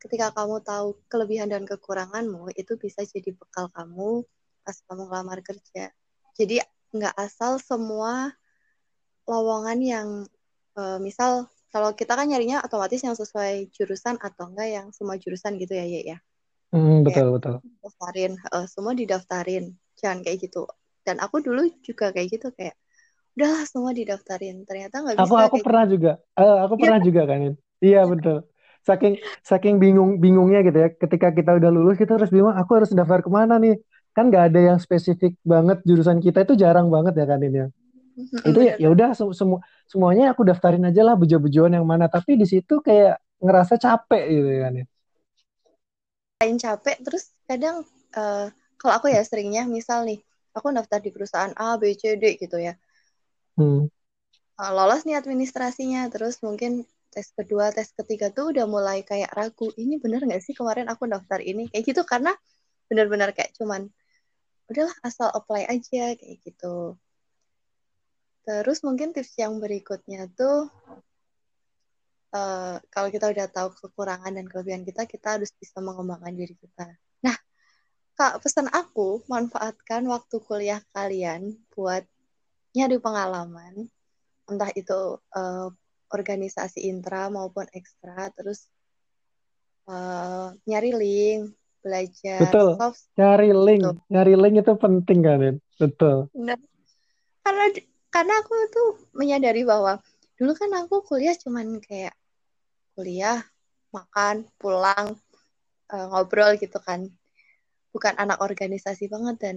ketika 0.00 0.30
kamu 0.32 0.62
tahu 0.62 0.94
kelebihan 1.10 1.50
dan 1.50 1.66
kekuranganmu 1.66 2.54
itu 2.54 2.78
bisa 2.78 3.02
jadi 3.02 3.34
bekal 3.34 3.66
kamu 3.72 4.22
pas 4.62 4.76
kamu 4.86 5.08
ngelamar 5.08 5.38
kerja. 5.42 5.90
Jadi 6.36 6.60
nggak 6.94 7.14
asal 7.18 7.58
semua 7.60 8.32
lowongan 9.26 9.78
yang 9.82 10.08
uh, 10.78 10.98
misal 11.02 11.50
kalau 11.74 11.92
kita 11.92 12.14
kan 12.14 12.30
nyarinya 12.30 12.62
otomatis 12.62 13.02
yang 13.02 13.18
sesuai 13.18 13.68
jurusan 13.74 14.16
atau 14.22 14.48
enggak 14.48 14.68
yang 14.70 14.86
semua 14.94 15.18
jurusan 15.18 15.58
gitu 15.60 15.74
ya 15.76 15.84
ya 15.84 16.16
ya. 16.16 16.18
Hmm, 16.74 17.06
betul 17.06 17.36
betul. 17.36 17.54
Daftarin, 17.82 18.32
uh, 18.50 18.66
semua 18.66 18.92
didaftarin. 18.92 19.74
Jangan 19.96 20.26
kayak 20.26 20.38
gitu. 20.48 20.66
Dan 21.06 21.22
aku 21.22 21.38
dulu 21.40 21.70
juga 21.82 22.10
kayak 22.10 22.28
gitu 22.34 22.50
kayak 22.52 22.74
udahlah 23.38 23.64
semua 23.68 23.92
didaftarin. 23.94 24.66
Ternyata 24.66 24.94
nggak 25.02 25.14
bisa. 25.18 25.26
Aku 25.26 25.34
aku 25.38 25.56
pernah 25.62 25.84
gitu. 25.86 25.94
juga. 25.98 26.12
Uh, 26.34 26.58
aku 26.66 26.74
pernah 26.78 27.00
juga 27.00 27.22
kan. 27.24 27.38
Iya 27.78 28.02
betul. 28.08 28.38
Saking 28.86 29.14
saking 29.42 29.74
bingung 29.82 30.18
bingungnya 30.18 30.60
gitu 30.66 30.78
ya. 30.78 30.88
Ketika 30.90 31.30
kita 31.30 31.58
udah 31.58 31.70
lulus 31.70 31.96
kita 31.96 32.18
harus 32.18 32.30
bingung. 32.30 32.54
Aku 32.54 32.70
harus 32.76 32.90
daftar 32.90 33.22
ke 33.22 33.30
mana 33.30 33.56
nih? 33.62 33.78
Kan 34.16 34.32
nggak 34.32 34.52
ada 34.52 34.60
yang 34.74 34.78
spesifik 34.80 35.36
banget 35.46 35.84
jurusan 35.86 36.18
kita 36.18 36.42
itu 36.42 36.56
jarang 36.56 36.88
banget 36.88 37.14
ya 37.20 37.26
kan 37.28 37.40
ini 37.44 37.58
ya 37.64 37.68
itu 38.48 38.60
ya 38.64 38.74
ya 38.80 38.88
udah 38.88 39.12
semua 39.12 39.60
semuanya 39.84 40.32
aku 40.32 40.40
daftarin 40.48 40.88
aja 40.88 41.04
lah 41.04 41.14
bejo-bejoan 41.20 41.76
yang 41.76 41.84
mana 41.84 42.08
tapi 42.08 42.40
di 42.40 42.48
situ 42.48 42.80
kayak 42.80 43.20
ngerasa 43.44 43.76
capek 43.76 44.24
gitu 44.32 44.48
kan 44.64 44.72
ya 44.72 44.86
lain 46.40 46.60
capek? 46.60 47.00
Terus 47.00 47.32
kadang 47.48 47.84
uh, 48.12 48.46
kalau 48.76 48.92
aku 48.92 49.08
ya 49.08 49.24
seringnya 49.24 49.64
misal 49.64 50.04
nih 50.04 50.20
aku 50.52 50.72
daftar 50.72 51.00
di 51.00 51.10
perusahaan 51.12 51.52
A 51.56 51.80
B 51.80 51.96
C 51.96 52.16
D 52.16 52.36
gitu 52.36 52.60
ya. 52.60 52.76
Hmm. 53.56 53.88
uh, 54.60 54.72
lolos 54.76 55.08
nih 55.08 55.16
administrasinya 55.16 56.12
terus 56.12 56.44
mungkin 56.44 56.84
tes 57.08 57.32
kedua 57.32 57.72
tes 57.72 57.88
ketiga 57.96 58.28
tuh 58.28 58.52
udah 58.52 58.68
mulai 58.68 59.00
kayak 59.00 59.32
ragu 59.32 59.72
ini 59.80 59.96
bener 59.96 60.20
nggak 60.20 60.44
sih 60.44 60.52
kemarin 60.52 60.92
aku 60.92 61.08
daftar 61.08 61.40
ini? 61.40 61.72
Kayak 61.72 61.84
gitu 61.88 62.02
karena 62.04 62.36
benar-benar 62.92 63.32
kayak 63.32 63.56
cuman 63.56 63.88
udahlah 64.68 64.92
asal 65.00 65.32
apply 65.32 65.64
aja 65.64 66.12
kayak 66.12 66.36
gitu. 66.44 67.00
Terus 68.44 68.84
mungkin 68.84 69.16
tips 69.16 69.40
yang 69.40 69.56
berikutnya 69.56 70.28
tuh 70.36 70.68
uh, 72.34 72.76
kalau 72.90 73.08
kita 73.12 73.30
udah 73.30 73.46
tahu 73.50 73.68
kekurangan 73.76 74.32
dan 74.34 74.46
kelebihan 74.48 74.82
kita, 74.82 75.04
kita 75.06 75.38
harus 75.38 75.52
bisa 75.54 75.78
mengembangkan 75.78 76.34
diri 76.34 76.54
kita. 76.58 76.96
Nah, 77.22 77.36
kak 78.16 78.40
pesan 78.42 78.72
aku 78.72 79.22
manfaatkan 79.30 80.02
waktu 80.08 80.36
kuliah 80.42 80.80
kalian 80.96 81.54
buat 81.76 82.02
nyari 82.72 82.96
pengalaman, 82.98 83.86
entah 84.48 84.70
itu 84.74 85.20
uh, 85.36 85.68
organisasi 86.10 86.86
intra 86.86 87.28
maupun 87.28 87.66
ekstra, 87.74 88.30
terus 88.34 88.70
uh, 89.90 90.54
nyari 90.68 90.92
link, 90.94 91.54
belajar 91.82 92.50
Betul. 92.50 92.68
soft. 92.78 93.02
Nyari 93.14 93.50
link, 93.54 93.82
gitu. 93.82 93.92
nyari 94.10 94.34
link 94.34 94.54
itu 94.60 94.72
penting 94.76 95.18
kan, 95.22 95.56
betul. 95.78 96.16
Nah, 96.34 96.58
karena 97.46 97.64
karena 98.10 98.34
aku 98.40 98.54
tuh 98.72 98.88
menyadari 99.12 99.62
bahwa 99.62 100.00
dulu 100.36 100.52
kan 100.52 100.70
aku 100.76 101.04
kuliah 101.04 101.32
cuman 101.36 101.80
kayak 101.80 102.12
kuliah 102.92 103.40
makan 103.92 104.48
pulang 104.60 105.16
uh, 105.92 106.06
ngobrol 106.12 106.56
gitu 106.60 106.76
kan. 106.80 107.08
Bukan 107.92 108.14
anak 108.20 108.44
organisasi 108.44 109.08
banget 109.08 109.36
dan 109.40 109.56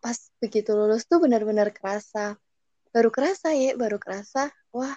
pas 0.00 0.16
begitu 0.40 0.72
lulus 0.72 1.04
tuh 1.04 1.20
benar-benar 1.20 1.72
kerasa. 1.76 2.40
Baru 2.90 3.12
kerasa 3.12 3.52
ya 3.52 3.76
baru 3.76 4.00
kerasa 4.00 4.48
wah 4.72 4.96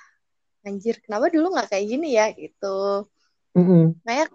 anjir 0.63 1.03
kenapa 1.03 1.27
dulu 1.27 1.53
nggak 1.53 1.75
kayak 1.75 1.85
gini 1.87 2.15
ya 2.15 2.31
gitu. 2.31 3.07
Mm 3.53 3.63
-hmm. 3.63 3.83
makanya 4.01 4.25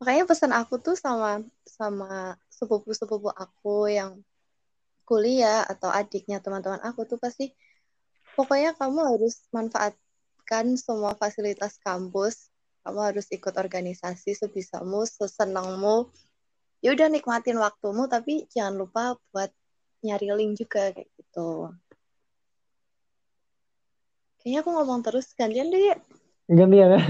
makanya 0.00 0.24
pesan 0.24 0.52
aku 0.56 0.80
tuh 0.80 0.96
sama 0.96 1.44
sama 1.68 2.38
sepupu 2.48 2.96
sepupu 2.96 3.28
aku 3.28 3.92
yang 3.92 4.24
kuliah 5.04 5.68
atau 5.68 5.92
adiknya 5.92 6.40
teman-teman 6.40 6.80
aku 6.80 7.04
tuh 7.04 7.20
pasti 7.20 7.52
pokoknya 8.34 8.72
kamu 8.74 9.00
harus 9.04 9.44
manfaatkan 10.44 10.76
semua 10.76 11.16
fasilitas 11.16 11.80
kampus. 11.80 12.52
Kamu 12.84 13.00
harus 13.00 13.24
ikut 13.32 13.56
organisasi 13.56 14.36
sebisamu 14.36 15.08
sesenangmu. 15.08 16.12
Ya 16.84 16.92
udah 16.92 17.08
nikmatin 17.08 17.56
waktumu 17.56 18.04
tapi 18.12 18.44
jangan 18.52 18.84
lupa 18.84 19.16
buat 19.32 19.48
nyari 20.04 20.28
link 20.36 20.60
juga 20.60 20.92
kayak 20.92 21.08
gitu. 21.16 21.72
Kayaknya 24.44 24.58
aku 24.60 24.70
ngomong 24.76 25.00
terus 25.00 25.32
gantian 25.32 25.72
deh 25.72 25.96
gantian. 26.44 27.00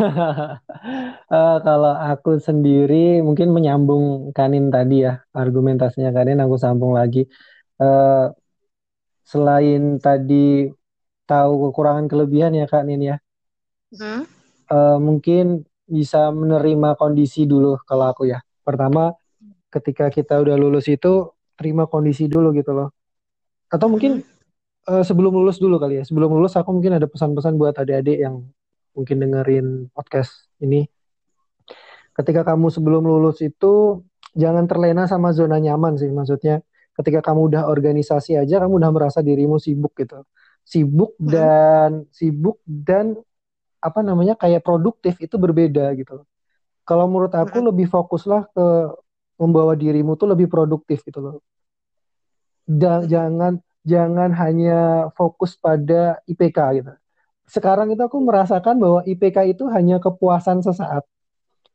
Uh, 1.27 1.59
kalau 1.67 1.91
aku 1.91 2.39
sendiri 2.39 3.19
mungkin 3.19 3.51
menyambung 3.51 4.31
Kanin 4.31 4.71
tadi 4.71 5.03
ya 5.03 5.27
argumentasinya 5.35 6.15
Kanin 6.15 6.39
aku 6.39 6.55
sambung 6.55 6.95
lagi. 6.95 7.27
Uh, 7.83 8.31
selain 9.27 9.99
tadi 9.99 10.71
tahu 11.27 11.67
kekurangan 11.67 12.07
kelebihan 12.07 12.55
ya 12.55 12.71
Kak 12.71 12.87
Nin 12.87 13.03
ya, 13.03 13.17
Hmm? 13.95 14.27
eh, 14.71 14.99
mungkin 14.99 15.63
bisa 15.85 16.33
menerima 16.33 16.97
kondisi 16.97 17.45
dulu 17.45 17.77
kalau 17.85 18.09
aku 18.11 18.27
ya. 18.27 18.41
Pertama, 18.65 19.13
ketika 19.69 20.09
kita 20.09 20.41
udah 20.41 20.57
lulus 20.57 20.89
itu 20.89 21.29
terima 21.55 21.85
kondisi 21.87 22.27
dulu 22.27 22.51
gitu 22.57 22.73
loh. 22.73 22.89
Atau 23.69 23.93
mungkin 23.93 24.25
Hmm? 24.25 25.01
eh, 25.01 25.05
sebelum 25.05 25.33
lulus 25.33 25.61
dulu 25.61 25.77
kali 25.77 26.01
ya. 26.01 26.05
Sebelum 26.05 26.33
lulus 26.33 26.57
aku 26.57 26.73
mungkin 26.73 26.97
ada 26.97 27.07
pesan-pesan 27.09 27.55
buat 27.57 27.77
adik-adik 27.77 28.19
yang 28.21 28.45
mungkin 28.95 29.17
dengerin 29.21 29.67
podcast 29.93 30.49
ini. 30.61 30.87
Ketika 32.15 32.47
kamu 32.47 32.71
sebelum 32.71 33.03
lulus 33.05 33.43
itu 33.43 34.05
jangan 34.39 34.71
terlena 34.71 35.11
sama 35.11 35.35
zona 35.35 35.59
nyaman 35.59 35.99
sih. 35.99 36.09
Maksudnya 36.11 36.63
ketika 36.95 37.21
kamu 37.27 37.51
udah 37.51 37.63
organisasi 37.67 38.39
aja 38.39 38.63
kamu 38.63 38.79
udah 38.79 38.91
merasa 38.95 39.19
dirimu 39.19 39.59
sibuk 39.59 39.99
gitu. 39.99 40.23
Sibuk 40.63 41.19
Hmm? 41.19 41.29
dan 41.29 41.91
sibuk 42.15 42.63
dan 42.65 43.19
apa 43.87 44.01
namanya 44.09 44.35
kayak 44.43 44.63
produktif 44.67 45.15
itu 45.27 45.37
berbeda 45.45 45.85
gitu. 46.01 46.25
Kalau 46.89 47.07
menurut 47.11 47.35
aku 47.35 47.57
Hmm? 47.57 47.69
lebih 47.69 47.87
fokuslah 47.95 48.43
ke 48.55 48.67
membawa 49.43 49.75
dirimu 49.83 50.13
tuh 50.21 50.29
lebih 50.33 50.49
produktif 50.55 50.99
gitu 51.09 51.21
loh. 51.25 51.37
Da- 52.65 53.05
Hmm. 53.05 53.09
jangan 53.13 53.61
jangan 53.85 54.31
hanya 54.41 55.09
fokus 55.17 55.53
pada 55.61 56.17
IPK 56.25 56.59
gitu. 56.81 56.93
Sekarang 57.49 57.89
itu 57.93 58.01
aku 58.05 58.19
merasakan 58.25 58.77
bahwa 58.81 59.01
IPK 59.05 59.39
itu 59.53 59.65
hanya 59.73 60.01
kepuasan 60.01 60.65
sesaat, 60.65 61.05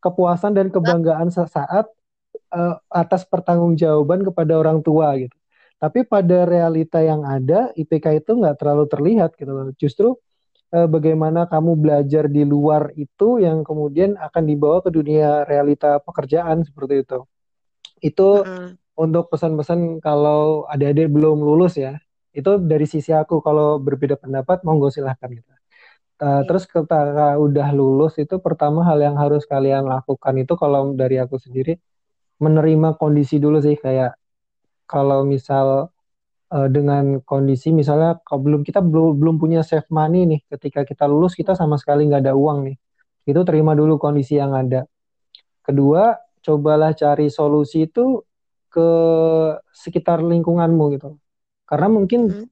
kepuasan 0.04 0.54
dan 0.58 0.68
kebanggaan 0.74 1.30
sesaat 1.34 1.88
eh, 2.54 2.76
atas 2.92 3.24
pertanggungjawaban 3.28 4.24
kepada 4.28 4.54
orang 4.62 4.80
tua 4.86 5.16
gitu. 5.20 5.36
Tapi 5.82 6.06
pada 6.08 6.46
realita 6.48 7.00
yang 7.04 7.24
ada, 7.28 7.72
IPK 7.78 8.08
itu 8.24 8.32
nggak 8.40 8.58
terlalu 8.62 8.86
terlihat 8.90 9.32
gitu 9.40 9.52
loh. 9.52 9.70
Justru 9.80 10.18
eh, 10.76 10.88
bagaimana 10.90 11.46
kamu 11.52 11.72
belajar 11.84 12.24
di 12.30 12.44
luar 12.46 12.94
itu 12.98 13.42
yang 13.42 13.64
kemudian 13.68 14.16
akan 14.20 14.44
dibawa 14.50 14.78
ke 14.86 14.90
dunia 14.94 15.44
realita 15.50 16.00
pekerjaan 16.04 16.64
seperti 16.68 17.06
itu. 17.06 17.20
Itu 18.04 18.46
Hmm. 18.46 18.78
untuk 19.00 19.32
pesan-pesan 19.32 20.04
kalau 20.04 20.68
adik-adik 20.68 21.08
belum 21.12 21.40
lulus 21.42 21.80
ya. 21.80 21.98
Itu 22.36 22.60
dari 22.62 22.86
sisi 22.86 23.12
aku 23.16 23.42
kalau 23.42 23.80
berbeda 23.82 24.16
pendapat 24.20 24.62
monggo 24.68 24.92
silahkan 24.94 25.30
gitu. 25.32 25.52
Uh, 26.20 26.44
terus 26.48 26.68
ketika 26.68 27.40
udah 27.40 27.68
lulus 27.72 28.20
itu 28.20 28.44
pertama 28.44 28.84
hal 28.84 29.00
yang 29.00 29.16
harus 29.16 29.48
kalian 29.48 29.88
lakukan 29.88 30.36
itu 30.36 30.54
kalau 30.60 30.92
dari 30.92 31.16
aku 31.16 31.40
sendiri 31.40 31.80
menerima 32.44 33.00
kondisi 33.00 33.40
dulu 33.40 33.64
sih 33.64 33.80
kayak 33.80 34.20
kalau 34.90 35.24
misal 35.24 35.92
uh, 36.54 36.68
dengan 36.70 37.22
kondisi 37.24 37.70
misalnya 37.74 38.20
kalau 38.26 38.42
belum 38.46 38.62
kita 38.68 38.80
belum 38.84 39.18
belum 39.22 39.36
punya 39.42 39.62
save 39.66 39.88
money 39.90 40.26
nih 40.30 40.42
ketika 40.58 40.82
kita 40.86 41.06
lulus 41.10 41.34
kita 41.38 41.54
sama 41.58 41.76
sekali 41.82 42.06
nggak 42.10 42.26
ada 42.28 42.34
uang 42.38 42.70
nih 42.70 42.78
itu 43.30 43.42
terima 43.46 43.74
dulu 43.78 44.02
kondisi 44.02 44.38
yang 44.42 44.54
ada 44.58 44.86
kedua 45.66 46.18
cobalah 46.42 46.92
cari 46.96 47.28
solusi 47.30 47.86
itu 47.90 48.24
ke 48.70 48.90
sekitar 49.74 50.22
lingkunganmu 50.22 50.84
gitu 50.98 51.18
karena 51.70 51.88
mungkin 51.90 52.22
Hmm. 52.30 52.48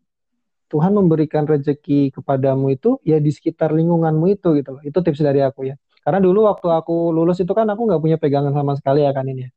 Tuhan 0.67 0.91
memberikan 0.91 1.47
rezeki 1.47 2.11
kepadamu 2.11 2.75
itu 2.75 2.99
ya 3.07 3.23
di 3.23 3.31
sekitar 3.31 3.71
lingkunganmu 3.71 4.35
itu 4.35 4.51
gitu 4.59 4.69
loh. 4.75 4.81
Itu 4.83 4.99
tips 4.99 5.23
dari 5.23 5.39
aku 5.39 5.71
ya. 5.71 5.79
Karena 6.03 6.19
dulu 6.19 6.43
waktu 6.43 6.67
aku 6.67 7.15
lulus 7.15 7.39
itu 7.39 7.51
kan 7.55 7.67
aku 7.71 7.87
nggak 7.87 8.01
punya 8.03 8.17
pegangan 8.19 8.51
sama 8.51 8.75
sekali 8.75 9.07
ya 9.07 9.11
kan 9.15 9.25
ini. 9.31 9.47
ya. 9.47 9.51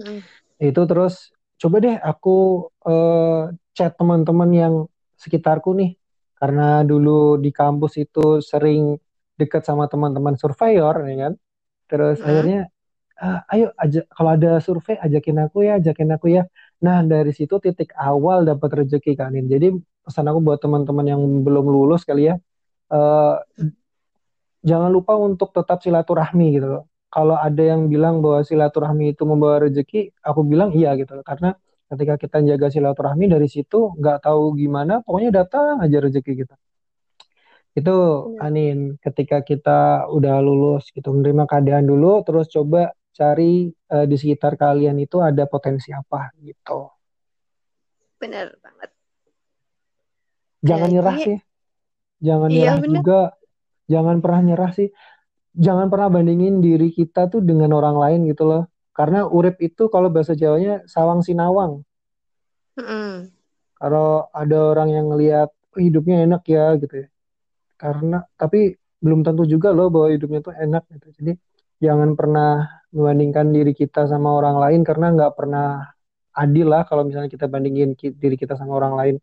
Hmm. 0.00 0.20
Itu 0.56 0.82
terus 0.88 1.28
coba 1.60 1.76
deh 1.84 1.96
aku 2.00 2.68
eh, 2.88 3.42
chat 3.76 3.94
teman-teman 3.98 4.50
yang 4.52 4.74
sekitarku 5.20 5.72
nih. 5.76 5.96
Karena 6.40 6.80
dulu 6.86 7.36
di 7.36 7.50
kampus 7.52 8.00
itu 8.00 8.40
sering 8.40 8.96
dekat 9.36 9.64
sama 9.68 9.88
teman-teman 9.92 10.36
surveyor 10.40 10.96
ya 11.08 11.16
kan. 11.28 11.32
Terus 11.90 12.18
Hmm. 12.20 12.28
akhirnya 12.28 12.60
"Ah, 13.20 13.40
ayo 13.52 13.72
aja 13.76 14.00
kalau 14.16 14.30
ada 14.36 14.50
survei 14.64 14.96
ajakin 14.96 15.38
aku 15.44 15.58
ya, 15.68 15.76
ajakin 15.80 16.10
aku 16.16 16.26
ya. 16.36 16.42
Nah, 16.84 17.04
dari 17.04 17.32
situ 17.36 17.60
titik 17.60 17.92
awal 17.96 18.48
dapat 18.48 18.70
rezeki 18.84 19.12
kan 19.20 19.32
ini. 19.36 19.48
Jadi 19.48 19.66
pesan 20.04 20.24
aku 20.32 20.40
buat 20.40 20.58
teman-teman 20.64 21.04
yang 21.04 21.22
belum 21.44 21.66
lulus 21.68 22.02
kali 22.08 22.32
ya, 22.32 22.36
eh, 22.92 23.34
jangan 24.64 24.90
lupa 24.92 25.16
untuk 25.16 25.52
tetap 25.56 25.80
silaturahmi 25.84 26.46
gitu 26.56 26.68
loh. 26.80 26.84
Kalau 27.10 27.34
ada 27.34 27.58
yang 27.62 27.90
bilang 27.90 28.22
bahwa 28.22 28.40
silaturahmi 28.46 29.12
itu 29.16 29.22
membawa 29.26 29.66
rezeki, 29.66 30.14
aku 30.22 30.40
bilang 30.46 30.70
iya 30.76 30.94
gitu 30.96 31.18
loh. 31.20 31.24
Karena 31.26 31.56
ketika 31.90 32.14
kita 32.14 32.38
jaga 32.46 32.70
silaturahmi 32.70 33.26
dari 33.26 33.50
situ 33.50 33.92
nggak 33.98 34.22
tahu 34.22 34.54
gimana, 34.54 35.02
pokoknya 35.02 35.42
datang 35.42 35.82
aja 35.82 35.98
rezeki 35.98 36.46
kita. 36.46 36.54
Itu 37.74 37.96
Benar. 38.38 38.46
Anin, 38.46 38.78
ketika 38.98 39.42
kita 39.42 40.06
udah 40.10 40.38
lulus 40.38 40.90
gitu, 40.94 41.10
menerima 41.10 41.46
keadaan 41.50 41.86
dulu, 41.86 42.22
terus 42.22 42.46
coba 42.46 42.94
cari 43.10 43.68
eh, 43.70 44.06
di 44.06 44.16
sekitar 44.16 44.54
kalian 44.54 44.96
itu 45.02 45.18
ada 45.18 45.46
potensi 45.50 45.90
apa 45.90 46.30
gitu. 46.38 46.86
Benar 48.22 48.54
banget. 48.62 48.90
Jangan 50.62 50.78
Kayaknya- 50.86 50.94
nyerah 50.94 51.16
sih. 51.18 51.38
Jangan 52.20 52.48
Iya, 52.52 52.54
nyerah 52.54 52.78
bener. 52.78 52.94
juga. 53.02 53.20
Jangan 53.90 54.16
pernah 54.22 54.40
nyerah 54.46 54.70
sih. 54.70 54.88
Jangan 55.50 55.86
pernah 55.90 56.08
bandingin 56.14 56.62
diri 56.62 56.94
kita 56.94 57.26
tuh 57.26 57.42
dengan 57.42 57.74
orang 57.74 57.98
lain 57.98 58.20
gitu 58.30 58.46
loh. 58.46 58.69
Karena 58.96 59.26
urip 59.26 59.56
itu 59.62 59.86
kalau 59.88 60.08
bahasa 60.14 60.34
Jawanya 60.34 60.82
sawang 60.90 61.20
sinawang. 61.22 61.82
Hmm. 62.78 63.30
Kalau 63.80 64.28
ada 64.36 64.58
orang 64.72 64.88
yang 64.92 65.06
ngelihat 65.10 65.48
"Oh, 65.74 65.80
hidupnya 65.80 66.26
enak 66.26 66.42
ya 66.44 66.76
gitu 66.76 66.94
ya. 67.06 67.08
Karena 67.80 68.16
tapi 68.36 68.76
belum 69.00 69.20
tentu 69.26 69.42
juga 69.48 69.72
loh 69.72 69.88
bahwa 69.88 70.08
hidupnya 70.12 70.40
tuh 70.44 70.54
enak 70.54 70.84
gitu. 70.92 71.08
Jadi 71.18 71.32
jangan 71.80 72.12
pernah 72.18 72.68
membandingkan 72.92 73.46
diri 73.56 73.72
kita 73.72 74.04
sama 74.10 74.28
orang 74.36 74.56
lain 74.60 74.80
karena 74.84 75.06
nggak 75.16 75.32
pernah 75.38 75.66
adil 76.36 76.66
lah 76.68 76.82
kalau 76.88 77.02
misalnya 77.08 77.30
kita 77.32 77.46
bandingin 77.48 77.96
ki- 77.98 78.14
diri 78.22 78.36
kita 78.36 78.54
sama 78.60 78.76
orang 78.76 78.94
lain. 79.00 79.16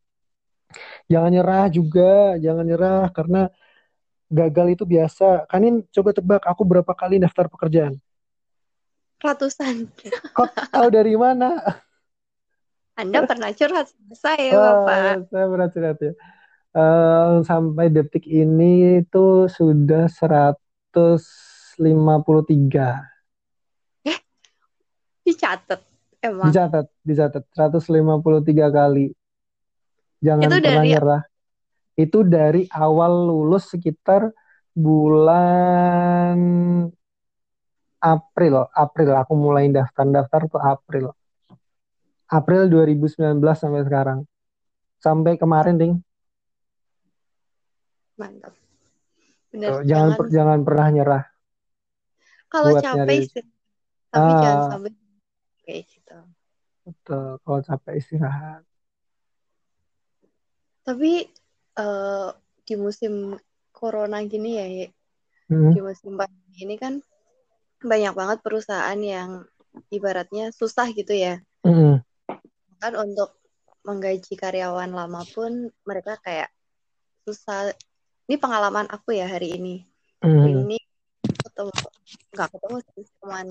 Jangan 1.11 1.29
nyerah 1.31 1.65
juga, 1.71 2.35
jangan 2.43 2.65
nyerah 2.67 3.07
karena 3.15 3.47
gagal 4.27 4.67
itu 4.75 4.83
biasa. 4.83 5.47
Kanin 5.51 5.83
coba 5.95 6.09
tebak 6.17 6.43
aku 6.51 6.63
berapa 6.67 6.91
kali 6.91 7.15
daftar 7.23 7.47
pekerjaan? 7.47 7.95
Ratusan. 9.17 9.89
Kok 10.31 10.47
tahu 10.69 10.87
dari 10.93 11.17
mana? 11.17 11.57
Anda 12.93 13.25
pernah 13.25 13.49
curhat 13.53 13.89
sama 13.89 14.13
saya, 14.13 14.53
Wah, 14.53 14.85
Bapak. 14.85 15.29
saya 15.29 15.45
berat 15.49 15.69
curhat 15.73 15.97
ya. 16.01 16.13
Eh, 16.77 17.41
sampai 17.41 17.89
detik 17.89 18.25
ini 18.25 19.01
itu 19.01 19.49
sudah 19.49 20.05
153. 20.09 23.09
Dicatat. 25.21 25.81
Emang. 26.17 26.49
Dicatat, 26.49 26.87
dicatat 27.03 27.43
153 27.53 28.69
kali. 28.69 29.13
Jangan 30.17 30.47
Itu 30.47 30.55
pernah 30.57 30.81
dari- 30.81 30.89
nyerah. 30.89 31.21
Itu 31.97 32.21
dari 32.21 32.69
awal 32.69 33.25
lulus 33.27 33.69
sekitar 33.69 34.29
bulan 34.71 36.37
April, 37.97 38.69
April 38.71 39.09
aku 39.17 39.33
mulai 39.33 39.69
daftar-daftar 39.69 40.41
tuh 40.45 40.61
April. 40.61 41.05
April 42.27 42.67
2019 42.67 43.17
sampai 43.57 43.81
sekarang. 43.81 44.19
Sampai 44.97 45.39
kemarin, 45.39 45.75
Ding. 45.77 45.93
Mantap. 48.17 48.53
Benar. 49.49 49.81
Jangan 49.81 49.85
Jangan, 49.87 50.09
per- 50.17 50.29
jangan 50.29 50.59
pernah 50.61 50.87
nyerah. 50.91 51.23
kalau 52.47 52.79
capek 52.79 52.95
nyari- 53.03 53.23
istirahat. 53.27 53.55
Tapi 54.07 54.29
Ah. 54.31 54.39
jangan 54.39 54.61
sampai 54.71 54.91
kayak 55.61 55.83
gitu. 55.91 56.17
Betul, 56.87 57.25
kalau 57.43 57.59
capek 57.59 57.93
istirahat. 57.99 58.61
Tapi 60.81 61.27
eh, 61.77 62.29
di 62.63 62.73
musim 62.73 63.37
corona 63.69 64.17
gini 64.23 64.57
ya, 64.57 64.65
Hmm, 65.47 65.71
di 65.71 65.79
musim 65.79 66.17
pandemi 66.17 66.57
ini 66.57 66.75
kan 66.75 66.97
banyak 67.81 68.13
banget 68.13 68.39
perusahaan 68.41 68.99
yang 68.99 69.45
ibaratnya 69.93 70.49
susah 70.55 70.89
gitu 70.93 71.13
ya. 71.13 71.41
hmm, 71.63 72.01
Kan 72.81 72.93
untuk 72.97 73.37
menggaji 73.85 74.33
karyawan 74.35 74.91
lama 74.91 75.23
pun 75.31 75.69
mereka 75.85 76.17
kayak 76.25 76.49
susah. 77.23 77.71
Ini 78.27 78.35
pengalaman 78.35 78.89
aku 78.91 79.15
ya 79.15 79.29
hari 79.29 79.55
ini. 79.55 79.85
hmm, 80.21 80.67
Ini 80.67 80.77
ketemu 81.23 81.71
nggak 82.35 82.49
ketemu 82.51 82.77
sih, 82.93 83.05
cuman 83.21 83.45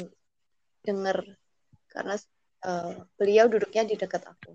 denger 0.84 1.18
karena 1.90 2.14
eh, 2.66 2.92
beliau 3.16 3.46
duduknya 3.48 3.82
di 3.88 3.94
dekat 3.96 4.22
aku. 4.26 4.52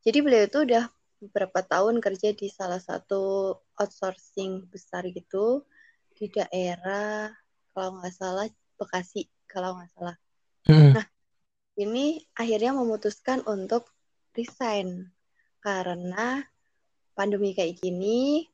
Jadi 0.00 0.18
beliau 0.24 0.44
itu 0.48 0.58
udah 0.64 0.84
beberapa 1.20 1.60
tahun 1.60 2.00
kerja 2.00 2.32
di 2.32 2.48
salah 2.48 2.80
satu 2.80 3.52
outsourcing 3.76 4.72
besar 4.72 5.04
gitu 5.12 5.68
di 6.16 6.32
daerah 6.32 7.28
kalau 7.76 8.00
nggak 8.00 8.14
salah 8.16 8.48
Bekasi 8.80 9.28
kalau 9.44 9.76
nggak 9.76 9.92
salah. 9.92 10.16
hmm. 10.64 10.96
Ini 11.76 12.24
akhirnya 12.36 12.72
memutuskan 12.76 13.44
untuk 13.44 13.88
resign 14.32 15.12
karena 15.60 16.44
pandemi 17.12 17.52
kayak 17.52 17.76
gini 17.84 18.48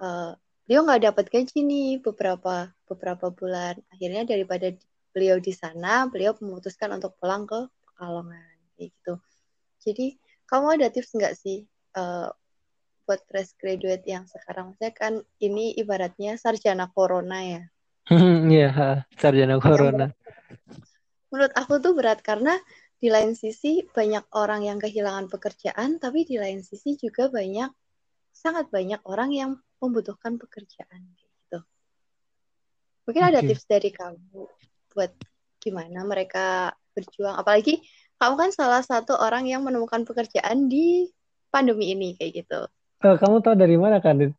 uh, 0.00 0.32
beliau 0.64 0.86
nggak 0.86 1.12
dapat 1.12 1.24
gaji 1.28 1.58
nih 1.66 1.90
beberapa 2.00 2.72
beberapa 2.88 3.28
bulan 3.28 3.76
akhirnya 3.92 4.24
daripada 4.24 4.72
beliau 5.12 5.36
di 5.36 5.52
sana 5.52 6.08
beliau 6.08 6.32
memutuskan 6.40 6.96
untuk 6.96 7.18
pulang 7.20 7.44
ke 7.44 7.68
Pekalongan 7.84 8.56
kayak 8.78 8.88
gitu 8.96 9.14
jadi 9.84 10.06
kamu 10.48 10.66
ada 10.80 10.86
tips 10.88 11.12
nggak 11.12 11.34
sih 11.36 11.68
uh, 11.98 12.32
buat 13.04 13.20
fresh 13.26 13.58
graduate 13.58 14.06
yang 14.06 14.24
sekarang 14.30 14.72
saya 14.78 14.94
kan 14.94 15.20
ini 15.42 15.74
ibaratnya 15.76 16.38
sarjana 16.38 16.88
corona 16.94 17.42
ya 17.42 17.62
Iya, 18.54 19.04
sarjana 19.14 19.60
corona. 19.62 20.10
Menurut 21.30 21.52
aku 21.54 21.78
tuh 21.78 21.94
berat 21.94 22.20
karena 22.26 22.58
di 23.00 23.08
lain 23.08 23.32
sisi 23.32 23.86
banyak 23.86 24.28
orang 24.36 24.66
yang 24.66 24.78
kehilangan 24.82 25.30
pekerjaan, 25.32 26.02
tapi 26.02 26.26
di 26.28 26.36
lain 26.36 26.60
sisi 26.60 26.98
juga 27.00 27.30
banyak 27.30 27.70
sangat 28.34 28.68
banyak 28.68 29.00
orang 29.08 29.30
yang 29.32 29.50
membutuhkan 29.80 30.36
pekerjaan 30.36 31.12
gitu. 31.16 31.58
Mungkin 33.08 33.22
okay. 33.24 33.30
ada 33.32 33.40
tips 33.40 33.64
dari 33.64 33.90
kamu 33.94 34.44
buat 34.92 35.12
gimana 35.62 36.04
mereka 36.04 36.76
berjuang, 36.92 37.38
apalagi 37.38 37.80
kamu 38.20 38.34
kan 38.36 38.50
salah 38.52 38.84
satu 38.84 39.16
orang 39.16 39.48
yang 39.48 39.64
menemukan 39.64 40.04
pekerjaan 40.04 40.68
di 40.68 41.08
pandemi 41.48 41.96
ini 41.96 42.18
kayak 42.20 42.44
gitu. 42.44 42.60
Oh, 43.00 43.16
kamu 43.16 43.40
tahu 43.40 43.56
dari 43.56 43.80
mana 43.80 43.96
kan? 44.04 44.36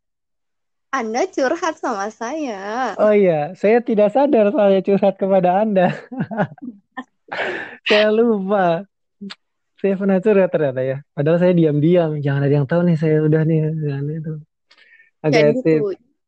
Anda 0.92 1.24
curhat 1.24 1.80
sama 1.80 2.12
saya. 2.12 2.92
Oh 3.00 3.16
iya, 3.16 3.56
saya 3.56 3.80
tidak 3.80 4.12
sadar 4.12 4.52
saya 4.52 4.84
curhat 4.84 5.16
kepada 5.16 5.64
Anda. 5.64 5.88
saya 7.88 8.12
lupa. 8.12 8.84
Saya 9.80 9.96
pernah 9.96 10.20
curhat 10.20 10.52
ternyata 10.52 10.84
ya. 10.84 11.00
Padahal 11.16 11.40
saya 11.40 11.56
diam-diam, 11.56 12.20
jangan 12.20 12.44
ada 12.44 12.54
yang 12.60 12.68
tahu 12.68 12.84
nih 12.84 13.00
saya 13.00 13.24
udah 13.24 13.40
nih 13.40 13.72
jangan 13.72 14.04
itu. 14.12 14.32
Agak 15.24 15.32
jangan 15.32 15.54
gitu. 15.56 15.72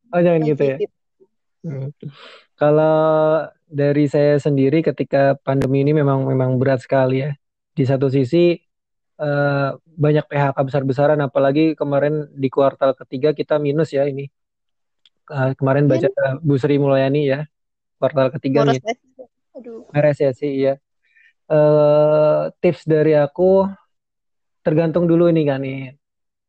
Oh 0.09 0.21
jangan 0.25 0.41
gitu 0.41 0.63
ya. 0.65 0.77
Hmm. 1.61 1.89
Kalau 2.57 2.97
dari 3.69 4.05
saya 4.09 4.41
sendiri 4.41 4.81
ketika 4.81 5.37
pandemi 5.45 5.85
ini 5.85 5.93
memang 5.93 6.25
memang 6.25 6.57
berat 6.57 6.81
sekali 6.81 7.21
ya. 7.21 7.37
Di 7.69 7.85
satu 7.85 8.09
sisi 8.09 8.57
uh, 9.21 9.77
banyak 9.77 10.25
PHK 10.25 10.57
besar-besaran, 10.57 11.21
apalagi 11.21 11.77
kemarin 11.77 12.33
di 12.33 12.49
kuartal 12.49 12.97
ketiga 12.97 13.29
kita 13.37 13.61
minus 13.61 13.93
ya 13.93 14.09
ini 14.09 14.25
uh, 15.31 15.51
kemarin 15.57 15.85
baca 15.89 16.07
uh, 16.09 16.35
Bu 16.41 16.57
Sri 16.59 16.77
Mulyani 16.77 17.29
ya 17.29 17.39
kuartal 17.97 18.29
ketiga 18.35 18.67
nih. 18.67 18.81
resesi 19.95 20.67
ya 20.67 20.75
uh, 21.49 22.51
tips 22.59 22.85
dari 22.85 23.15
aku 23.15 23.69
tergantung 24.65 25.05
dulu 25.05 25.29
ini 25.29 25.45
kan 25.45 25.61
nih. 25.61 25.93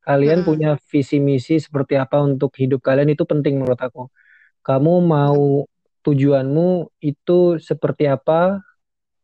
Kalian 0.06 0.40
hmm. 0.42 0.48
punya 0.48 0.70
visi 0.86 1.18
misi 1.18 1.58
seperti 1.58 1.98
apa 1.98 2.22
untuk 2.22 2.54
hidup 2.56 2.80
kalian 2.80 3.12
itu 3.12 3.26
penting 3.26 3.58
menurut 3.58 3.76
aku. 3.76 4.08
Kamu 4.62 5.02
mau 5.02 5.66
tujuanmu 6.06 6.94
itu 7.02 7.58
seperti 7.58 8.06
apa 8.06 8.62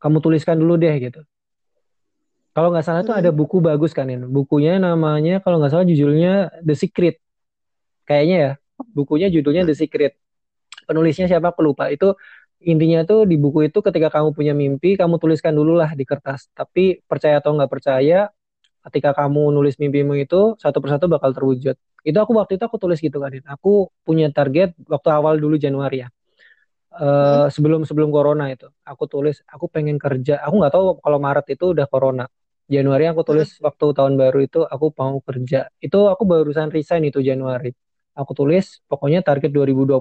kamu 0.03 0.19
tuliskan 0.19 0.59
dulu 0.59 0.75
deh 0.77 0.93
gitu. 0.99 1.23
Kalau 2.53 2.69
nggak 2.69 2.85
salah 2.85 3.01
hmm. 3.07 3.09
tuh 3.09 3.17
ada 3.17 3.31
buku 3.33 3.63
bagus 3.65 3.97
kan 3.97 4.11
ini 4.11 4.29
bukunya 4.29 4.77
namanya 4.77 5.41
kalau 5.41 5.63
nggak 5.63 5.73
salah 5.73 5.87
judulnya 5.87 6.53
The 6.61 6.75
Secret. 6.77 7.17
Kayaknya 8.03 8.37
ya 8.37 8.53
bukunya 8.91 9.31
judulnya 9.31 9.63
The 9.69 9.75
Secret. 9.79 10.19
Penulisnya 10.89 11.31
siapa? 11.31 11.55
Aku 11.55 11.63
lupa. 11.63 11.89
Itu 11.89 12.19
intinya 12.63 13.03
tuh 13.03 13.27
di 13.27 13.37
buku 13.39 13.67
itu 13.69 13.79
ketika 13.83 14.09
kamu 14.09 14.35
punya 14.35 14.55
mimpi 14.55 14.95
kamu 14.95 15.19
tuliskan 15.19 15.55
dulu 15.55 15.75
lah 15.79 15.95
di 15.95 16.05
kertas. 16.07 16.51
Tapi 16.55 17.03
percaya 17.07 17.43
atau 17.43 17.55
nggak 17.55 17.71
percaya 17.71 18.31
ketika 18.91 19.15
kamu 19.15 19.55
nulis 19.55 19.79
mimpimu 19.79 20.19
itu 20.19 20.59
satu 20.59 20.79
persatu 20.83 21.07
bakal 21.07 21.31
terwujud. 21.35 21.79
Itu 22.03 22.19
aku 22.19 22.35
waktu 22.35 22.59
itu 22.59 22.65
aku 22.67 22.79
tulis 22.83 22.99
gitu 22.99 23.23
kan 23.23 23.31
aku 23.47 23.91
punya 24.03 24.27
target 24.35 24.75
waktu 24.91 25.09
awal 25.15 25.39
dulu 25.39 25.55
Januari 25.59 26.07
ya. 26.07 26.09
Uh, 26.93 27.49
sebelum 27.49 27.89
sebelum 27.89 28.13
corona 28.13 28.53
itu. 28.53 28.69
Aku 28.85 29.07
tulis 29.09 29.41
aku 29.49 29.71
pengen 29.71 29.97
kerja. 29.97 30.43
Aku 30.45 30.61
nggak 30.61 30.73
tahu 30.75 30.85
kalau 31.01 31.19
Maret 31.23 31.47
itu 31.55 31.73
udah 31.73 31.87
corona. 31.89 32.27
Januari 32.71 33.05
aku 33.11 33.23
tulis 33.27 33.59
hmm. 33.59 33.65
waktu 33.67 33.87
tahun 33.97 34.15
baru 34.19 34.39
itu 34.45 34.61
aku 34.67 34.87
mau 34.99 35.19
kerja. 35.25 35.73
Itu 35.81 36.11
aku 36.13 36.23
barusan 36.29 36.69
resign 36.69 37.09
itu 37.09 37.23
Januari 37.25 37.73
aku 38.13 38.33
tulis 38.37 38.81
pokoknya 38.89 39.25
target 39.25 39.51
2020 39.53 40.01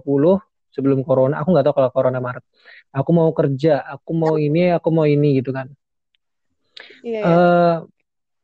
sebelum 0.72 1.04
corona. 1.04 1.44
Aku 1.44 1.52
nggak 1.52 1.66
tahu 1.68 1.76
kalau 1.84 1.92
corona 1.92 2.20
Maret. 2.24 2.44
Aku 2.96 3.12
mau 3.12 3.30
kerja 3.36 3.84
aku 3.84 4.12
mau 4.16 4.36
ini 4.40 4.72
aku 4.72 4.90
mau 4.90 5.06
ini 5.06 5.40
gitu 5.40 5.52
kan. 5.52 5.68
Iya, 7.04 7.20
iya. 7.22 7.24
Uh, 7.28 7.76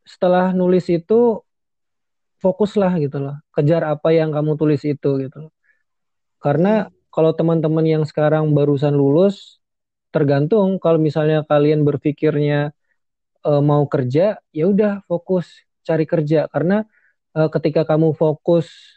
setelah 0.03 0.51
nulis 0.51 0.87
itu 0.91 1.41
fokuslah 2.43 2.99
gitu 3.01 3.17
loh. 3.23 3.35
Kejar 3.55 3.87
apa 3.87 4.13
yang 4.13 4.31
kamu 4.35 4.59
tulis 4.59 4.83
itu 4.83 5.09
gitu 5.23 5.37
loh. 5.49 5.53
Karena 6.37 6.87
hmm. 6.87 7.09
kalau 7.09 7.31
teman-teman 7.33 7.85
yang 7.87 8.03
sekarang 8.05 8.51
barusan 8.53 8.93
lulus 8.93 9.57
tergantung 10.11 10.79
kalau 10.79 10.97
misalnya 10.97 11.43
kalian 11.43 11.83
berpikirnya 11.83 12.71
uh, 13.43 13.59
mau 13.59 13.83
kerja 13.85 14.39
ya 14.55 14.65
udah 14.67 15.03
fokus 15.07 15.63
cari 15.83 16.03
kerja. 16.03 16.47
Karena 16.51 16.83
uh, 17.35 17.49
ketika 17.51 17.83
kamu 17.87 18.13
fokus 18.13 18.96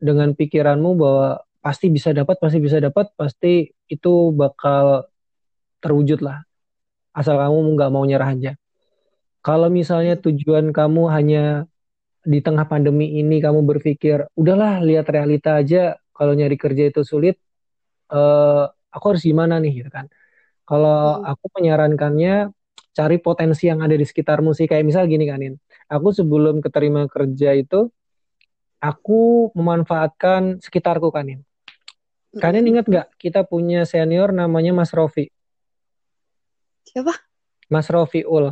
dengan 0.00 0.32
pikiranmu 0.32 0.96
bahwa 0.96 1.44
pasti 1.60 1.92
bisa 1.92 2.10
dapat, 2.16 2.40
pasti 2.40 2.58
bisa 2.58 2.80
dapat, 2.80 3.12
pasti 3.14 3.68
itu 3.86 4.32
bakal 4.32 5.04
terwujud 5.84 6.24
lah. 6.24 6.40
Asal 7.12 7.36
kamu 7.36 7.76
nggak 7.76 7.90
mau 7.92 8.04
nyerah 8.08 8.32
aja. 8.32 8.52
Kalau 9.44 9.68
misalnya 9.68 10.16
tujuan 10.20 10.72
kamu 10.72 11.02
hanya 11.12 11.44
di 12.24 12.40
tengah 12.44 12.68
pandemi 12.68 13.20
ini 13.20 13.40
kamu 13.40 13.64
berpikir, 13.64 14.28
udahlah 14.36 14.80
lihat 14.84 15.08
realita 15.08 15.56
aja. 15.60 15.96
Kalau 16.16 16.36
nyari 16.36 16.56
kerja 16.60 16.92
itu 16.92 17.00
sulit, 17.00 17.40
uh, 18.12 18.68
aku 18.92 19.04
harus 19.16 19.24
gimana 19.24 19.56
nih, 19.56 19.84
gitu 19.84 19.90
kan? 19.92 20.12
Kalau 20.68 21.20
hmm. 21.20 21.30
aku 21.32 21.44
menyarankannya 21.56 22.52
cari 22.92 23.16
potensi 23.22 23.72
yang 23.72 23.80
ada 23.80 23.96
di 23.96 24.04
sekitarmu 24.04 24.52
sih. 24.52 24.68
Kayak 24.68 24.84
misal 24.84 25.08
gini 25.08 25.24
kanin, 25.24 25.56
aku 25.88 26.12
sebelum 26.12 26.60
keterima 26.60 27.08
kerja 27.08 27.56
itu 27.56 27.88
aku 28.80 29.52
memanfaatkan 29.52 30.58
sekitarku 30.64 31.12
kan 31.12 31.28
ini. 31.28 31.44
Kalian 32.30 32.66
ingat 32.66 32.86
nggak 32.88 33.06
kita 33.20 33.44
punya 33.44 33.84
senior 33.84 34.32
namanya 34.32 34.72
Mas 34.72 34.90
Rofi? 34.94 35.28
Siapa? 36.88 37.12
Mas 37.68 37.86
Rofi 37.92 38.24
Ul 38.24 38.50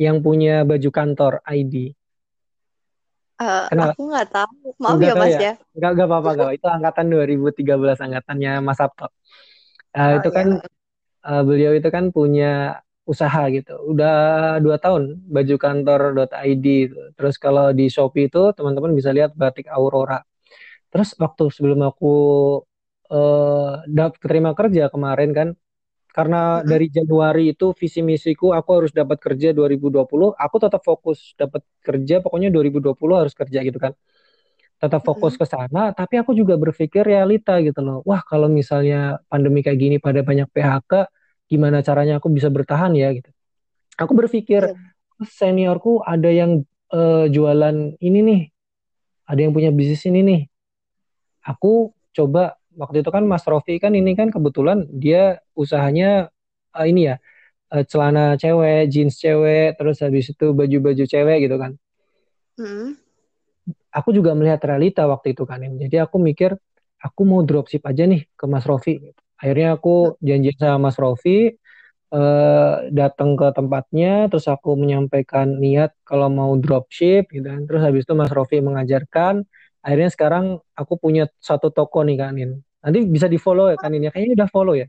yang 0.00 0.24
punya 0.24 0.64
baju 0.64 0.90
kantor 0.90 1.32
ID. 1.44 1.92
Uh, 3.36 3.68
eh, 3.68 3.76
aku 3.76 4.08
nggak 4.08 4.28
tahu. 4.32 4.72
Maaf 4.80 4.96
ya 5.02 5.12
Mas 5.12 5.36
ya. 5.36 5.40
ya. 5.40 5.54
Nggak 5.76 5.90
nggak 5.92 6.08
apa-apa 6.08 6.30
nggak. 6.32 6.52
Itu 6.56 6.66
angkatan 6.72 7.06
2013 7.12 8.04
angkatannya 8.08 8.52
Mas 8.64 8.78
Sabto. 8.80 9.06
Uh, 9.06 9.12
oh, 10.00 10.10
itu 10.22 10.28
kan 10.32 10.46
uh, 11.26 11.42
beliau 11.44 11.72
itu 11.76 11.88
kan 11.92 12.08
punya 12.14 12.80
usaha 13.06 13.42
gitu. 13.54 13.72
Udah 13.92 14.58
dua 14.64 14.76
tahun 14.82 15.22
baju 15.30 15.54
kantor.id. 15.56 16.66
Terus 17.16 17.34
kalau 17.38 17.70
di 17.70 17.86
Shopee 17.86 18.26
itu 18.28 18.50
teman-teman 18.56 18.92
bisa 18.98 19.10
lihat 19.14 19.32
batik 19.38 19.70
Aurora. 19.70 20.20
Terus 20.90 21.14
waktu 21.22 21.44
sebelum 21.54 21.80
aku 21.86 22.14
uh, 23.10 23.72
dapat 23.86 24.18
terima 24.22 24.50
kerja 24.58 24.90
kemarin 24.90 25.30
kan, 25.38 25.48
karena 26.16 26.64
dari 26.64 26.88
Januari 26.88 27.52
itu 27.52 27.76
visi 27.76 28.00
misiku 28.00 28.56
aku 28.56 28.70
harus 28.82 28.92
dapat 28.96 29.20
kerja 29.20 29.52
2020, 29.52 30.32
aku 30.34 30.56
tetap 30.56 30.82
fokus 30.82 31.36
dapat 31.36 31.62
kerja 31.84 32.24
pokoknya 32.24 32.48
2020 32.48 33.14
harus 33.20 33.34
kerja 33.36 33.60
gitu 33.62 33.78
kan. 33.78 33.92
Tetap 34.76 35.08
fokus 35.08 35.40
ke 35.40 35.48
sana, 35.48 35.96
tapi 35.96 36.20
aku 36.20 36.36
juga 36.36 36.52
berpikir 36.60 37.00
realita 37.00 37.56
gitu 37.64 37.80
loh. 37.80 38.04
Wah, 38.04 38.20
kalau 38.20 38.44
misalnya 38.48 39.20
pandemi 39.28 39.64
kayak 39.64 39.78
gini 39.80 39.96
pada 39.96 40.20
banyak 40.20 40.52
PHK, 40.52 41.08
gimana 41.46 41.82
caranya 41.82 42.18
aku 42.18 42.28
bisa 42.30 42.50
bertahan 42.50 42.94
ya 42.94 43.14
gitu 43.14 43.30
aku 43.96 44.12
berpikir 44.12 44.74
yeah. 44.74 45.26
seniorku 45.26 46.02
ada 46.02 46.28
yang 46.28 46.66
uh, 46.92 47.26
jualan 47.30 47.96
ini 48.02 48.20
nih 48.22 48.42
ada 49.26 49.40
yang 49.42 49.52
punya 49.54 49.70
bisnis 49.74 50.04
ini 50.06 50.20
nih 50.22 50.42
aku 51.46 51.94
coba 52.14 52.58
waktu 52.76 53.00
itu 53.02 53.10
kan 53.10 53.24
Mas 53.24 53.46
Rofi 53.48 53.80
kan 53.80 53.96
ini 53.96 54.12
kan 54.12 54.28
kebetulan 54.28 54.86
dia 54.92 55.40
usahanya 55.56 56.28
uh, 56.76 56.86
ini 56.86 57.14
ya 57.14 57.16
uh, 57.72 57.84
celana 57.86 58.36
cewek 58.36 58.90
jeans 58.92 59.16
cewek 59.16 59.78
terus 59.80 60.02
habis 60.04 60.30
itu 60.30 60.46
baju-baju 60.52 61.04
cewek 61.06 61.38
gitu 61.48 61.56
kan 61.56 61.72
mm. 62.60 62.98
aku 63.94 64.12
juga 64.12 64.36
melihat 64.36 64.60
realita 64.66 65.08
waktu 65.08 65.32
itu 65.32 65.48
kan 65.48 65.62
jadi 65.62 66.04
aku 66.04 66.20
mikir 66.20 66.54
aku 67.00 67.22
mau 67.22 67.40
dropship 67.42 67.82
aja 67.86 68.04
nih 68.04 68.26
ke 68.34 68.44
Mas 68.46 68.66
Rofi 68.66 69.00
gitu 69.00 69.22
akhirnya 69.40 69.76
aku 69.76 70.16
janji 70.24 70.52
sama 70.56 70.88
Mas 70.90 70.96
Rofi 70.96 71.52
uh, 72.12 72.88
datang 72.92 73.36
ke 73.36 73.46
tempatnya 73.52 74.28
terus 74.32 74.48
aku 74.48 74.76
menyampaikan 74.76 75.60
niat 75.60 75.92
kalau 76.02 76.28
mau 76.32 76.52
dropship 76.56 77.28
gitu 77.32 77.46
kan. 77.46 77.64
Terus 77.68 77.80
habis 77.84 78.02
itu 78.04 78.14
Mas 78.16 78.32
Rofi 78.32 78.60
mengajarkan. 78.60 79.44
Akhirnya 79.86 80.10
sekarang 80.10 80.44
aku 80.74 80.98
punya 80.98 81.30
satu 81.38 81.70
toko 81.70 82.02
nih 82.02 82.18
kanin 82.18 82.50
nanti 82.86 83.02
bisa 83.02 83.26
di 83.26 83.34
follow 83.34 83.66
ya 83.66 83.76
kanin 83.78 84.06
ya? 84.06 84.10
Kayaknya 84.14 84.34
udah 84.42 84.48
follow 84.50 84.74
ya? 84.78 84.86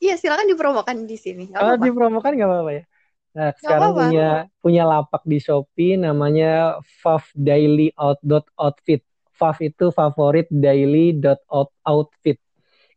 Iya 0.00 0.14
silakan 0.16 0.48
dipromokan 0.48 1.04
di 1.04 1.16
sini. 1.16 1.48
Gak 1.52 1.60
oh, 1.60 1.76
dipromokan 1.80 2.32
nggak 2.36 2.48
apa-apa 2.48 2.72
ya? 2.72 2.84
Nah, 3.30 3.50
Gak 3.54 3.60
sekarang 3.62 3.90
apa-apa. 3.92 4.04
punya 4.08 4.28
punya 4.60 4.82
lapak 4.84 5.22
di 5.24 5.38
Shopee 5.40 5.94
namanya 6.00 6.80
Fav 7.00 7.24
Daily 7.32 7.92
Out 7.96 8.20
Outfit. 8.56 9.04
Fav 9.36 9.56
itu 9.64 9.88
favorit 9.88 10.48
daily 10.52 11.16
dot 11.16 11.40
out- 11.48 11.72
outfit. 11.84 12.36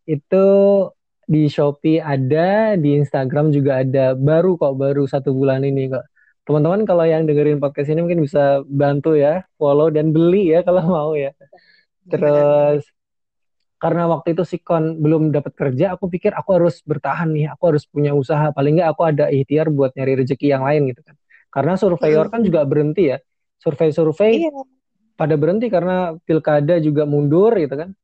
Itu 0.06 0.46
di 1.24 1.48
Shopee 1.48 2.04
ada, 2.04 2.76
di 2.76 3.00
Instagram 3.00 3.56
juga 3.56 3.80
ada. 3.82 4.12
Baru 4.13 4.60
kok, 4.60 4.76
baru 4.76 5.08
satu 5.08 5.32
bulan 5.32 5.63
ini 5.63 5.88
kok. 5.88 6.04
Teman-teman 6.44 6.84
kalau 6.84 7.08
yang 7.08 7.24
dengerin 7.24 7.63
podcast 7.63 7.88
ini 7.88 8.04
mungkin 8.04 8.20
bisa 8.20 8.60
bantu 8.68 9.16
ya, 9.16 9.48
follow 9.56 9.88
dan 9.88 10.12
beli 10.12 10.52
ya 10.52 10.60
kalau 10.68 10.84
mau 10.96 11.12
ya. 11.16 11.32
Terus 12.12 12.84
karena 13.80 14.08
waktu 14.08 14.32
itu 14.36 14.44
sikon 14.48 15.00
belum 15.04 15.32
dapat 15.36 15.56
kerja, 15.56 15.96
aku 15.96 16.08
pikir 16.08 16.32
aku 16.36 16.56
harus 16.56 16.80
bertahan 16.84 17.32
nih, 17.32 17.52
aku 17.52 17.63
harus 17.76 17.84
punya 17.88 18.12
usaha. 18.16 18.52
Paling 18.52 18.80
nggak 18.80 18.89
aku 18.96 19.02
ada 19.08 19.28
ikhtiar 19.32 19.68
buat 19.72 19.92
nyari 19.96 20.24
rezeki 20.24 20.52
yang 20.52 20.63
lain 20.63 20.92
gitu 20.92 21.04
kan. 21.04 21.16
Karena 21.52 21.76
surveyor 21.80 22.28
kan 22.32 22.44
juga 22.44 22.63
berhenti 22.68 23.12
ya. 23.12 23.20
Survei-survei 23.60 24.44
Iya. 24.44 24.52
pada 25.16 25.36
berhenti 25.39 25.72
karena 25.72 26.16
pilkada 26.28 26.80
juga 26.84 27.08
mundur 27.08 27.56
gitu 27.56 27.76
kan. 27.76 27.96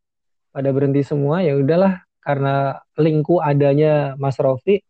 Pada 0.50 0.70
berhenti 0.74 1.02
semua 1.06 1.46
ya 1.46 1.54
udahlah 1.58 2.02
karena 2.26 2.78
lingku 2.98 3.40
adanya 3.42 4.18
Mas 4.18 4.38
Rofi 4.42 4.82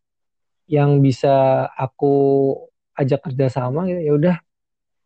yang 0.70 1.02
bisa 1.04 1.66
aku 1.76 2.16
ajak 2.96 3.26
kerjasama 3.32 3.88
gitu 3.90 4.02
ya 4.04 4.14
udah 4.16 4.36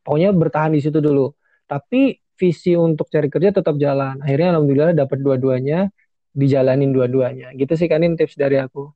pokoknya 0.05 0.29
bertahan 0.35 0.73
di 0.75 0.81
situ 0.83 0.99
dulu. 0.99 1.31
Tapi 1.65 2.19
visi 2.37 2.75
untuk 2.75 3.07
cari 3.09 3.29
kerja 3.31 3.55
tetap 3.55 3.75
jalan. 3.79 4.19
Akhirnya 4.21 4.57
alhamdulillah 4.57 4.93
dapat 4.97 5.19
dua-duanya, 5.23 5.89
dijalanin 6.35 6.91
dua-duanya. 6.91 7.55
Gitu 7.55 7.73
sih 7.79 7.87
kanin 7.87 8.19
tips 8.19 8.35
dari 8.37 8.59
aku. 8.59 8.91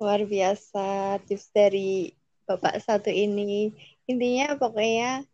Luar 0.00 0.20
biasa 0.26 1.18
tips 1.26 1.48
dari 1.54 2.12
Bapak 2.44 2.76
satu 2.82 3.08
ini. 3.08 3.72
Intinya 4.04 4.56
pokoknya 4.60 5.24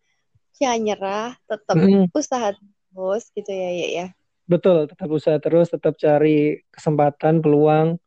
jangan 0.59 0.81
nyerah, 0.87 1.31
tetap 1.49 1.77
Mm, 1.77 2.07
usaha 2.15 2.49
terus 2.55 3.25
gitu 3.35 3.51
ya, 3.51 3.71
ya, 3.71 3.89
ya. 3.99 4.07
Betul, 4.51 4.91
tetap 4.91 5.07
usaha 5.15 5.39
terus, 5.39 5.71
tetap 5.71 5.95
cari 5.95 6.67
kesempatan, 6.75 7.39
peluang. 7.39 8.03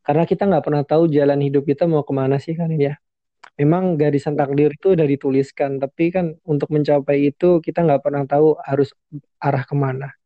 Karena 0.00 0.24
kita 0.24 0.48
nggak 0.48 0.64
pernah 0.64 0.82
tahu 0.86 1.12
jalan 1.12 1.42
hidup 1.44 1.68
kita 1.68 1.84
mau 1.84 2.00
ke 2.00 2.12
mana 2.16 2.40
sih 2.40 2.56
kan 2.56 2.72
ya. 2.72 2.96
Memang 3.60 4.00
garisan 4.00 4.34
takdir 4.38 4.72
itu 4.72 4.96
udah 4.96 5.04
dituliskan, 5.04 5.76
tapi 5.76 6.08
kan 6.14 6.38
untuk 6.48 6.72
mencapai 6.72 7.28
itu 7.28 7.60
kita 7.60 7.84
nggak 7.84 8.00
pernah 8.00 8.24
tahu 8.24 8.56
harus 8.64 8.96
arah 9.42 9.64
ke 9.68 9.74
mana. 9.76 10.16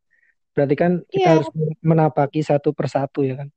Berarti 0.54 0.74
kan 0.78 0.92
kita 1.11 1.18
Iya, 1.18 1.30
harus 1.35 1.48
menapaki 1.83 2.40
satu 2.44 2.70
persatu 2.70 3.26
ya 3.26 3.35
kan. 3.40 3.48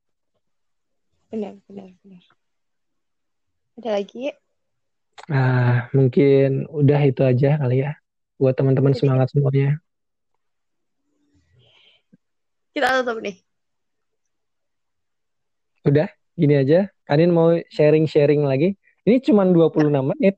benar, 1.30 1.58
benar, 1.66 1.90
benar. 2.02 2.22
Ada 3.74 3.90
lagi? 3.98 4.30
Nah, 5.26 5.90
mungkin 5.90 6.70
udah 6.70 7.00
itu 7.02 7.26
aja 7.26 7.58
kali 7.58 7.82
ya. 7.82 7.98
Buat 8.38 8.54
teman-teman 8.54 8.94
semangat 8.94 9.34
semuanya. 9.34 9.83
Kita 12.74 13.00
tutup 13.00 13.22
nih. 13.22 13.38
Udah, 15.86 16.10
gini 16.34 16.54
aja. 16.58 16.90
Kanin 17.06 17.30
mau 17.30 17.54
sharing-sharing 17.70 18.42
lagi. 18.42 18.74
Ini 19.06 19.22
cuma 19.22 19.46
26 19.46 19.94
menit. 20.10 20.34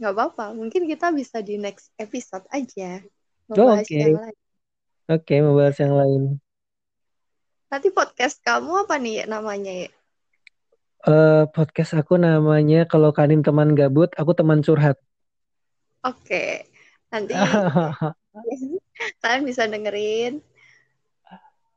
Nggak 0.00 0.12
apa-apa, 0.16 0.56
mungkin 0.56 0.88
kita 0.88 1.12
bisa 1.12 1.44
di 1.44 1.60
next 1.60 1.92
episode 2.00 2.48
aja. 2.48 3.04
Oh, 3.52 3.54
Membahas 3.54 3.84
Oke, 3.84 3.98
yang 4.00 4.16
lain. 4.16 4.36
Oke, 5.12 5.34
mau 5.44 5.54
bahas 5.58 5.76
yang 5.76 5.94
lain. 5.94 6.22
Nanti 7.68 7.88
podcast 7.92 8.40
kamu 8.40 8.88
apa 8.88 8.96
nih 8.96 9.28
namanya 9.28 9.72
ya? 9.84 9.90
Eh, 11.02 11.44
podcast 11.50 11.98
aku 11.98 12.14
namanya 12.16 12.86
kalau 12.86 13.10
Kanin 13.10 13.42
teman 13.42 13.74
gabut, 13.74 14.14
aku 14.14 14.32
teman 14.38 14.62
curhat. 14.62 14.96
Oke, 16.06 16.66
nanti 17.10 17.34
kalian 19.22 19.42
bisa 19.42 19.66
dengerin 19.66 20.38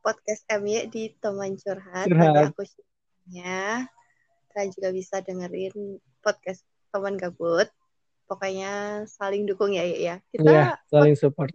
podcast 0.06 0.46
MY 0.46 0.86
di 0.94 1.10
teman 1.18 1.58
curhat. 1.58 2.06
Curhat. 2.06 2.54
aku 2.54 2.62
share-nya. 2.62 3.90
Kalian 4.54 4.70
juga 4.78 4.90
bisa 4.94 5.16
dengerin 5.26 5.98
podcast 6.22 6.62
teman 6.94 7.18
gabut. 7.18 7.66
Pokoknya 8.30 9.06
saling 9.10 9.50
dukung 9.50 9.74
ya, 9.74 9.82
ya. 9.82 9.98
ya. 9.98 10.16
Kita 10.30 10.46
Ya, 10.46 10.66
saling 10.94 11.18
support. 11.18 11.50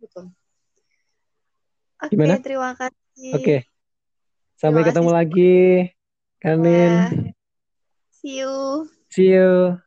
dukung. 0.00 0.32
Oke, 2.00 2.12
Gimana? 2.16 2.40
terima 2.40 2.72
kasih. 2.76 3.32
Oke, 3.36 3.56
sampai 4.56 4.80
Terima 4.80 4.88
ketemu 4.88 5.10
kasih 5.12 5.18
lagi. 5.20 5.56
Kanin. 6.40 6.92
See 8.10 8.40
you. 8.40 8.88
see 9.12 9.32
you. 9.36 9.83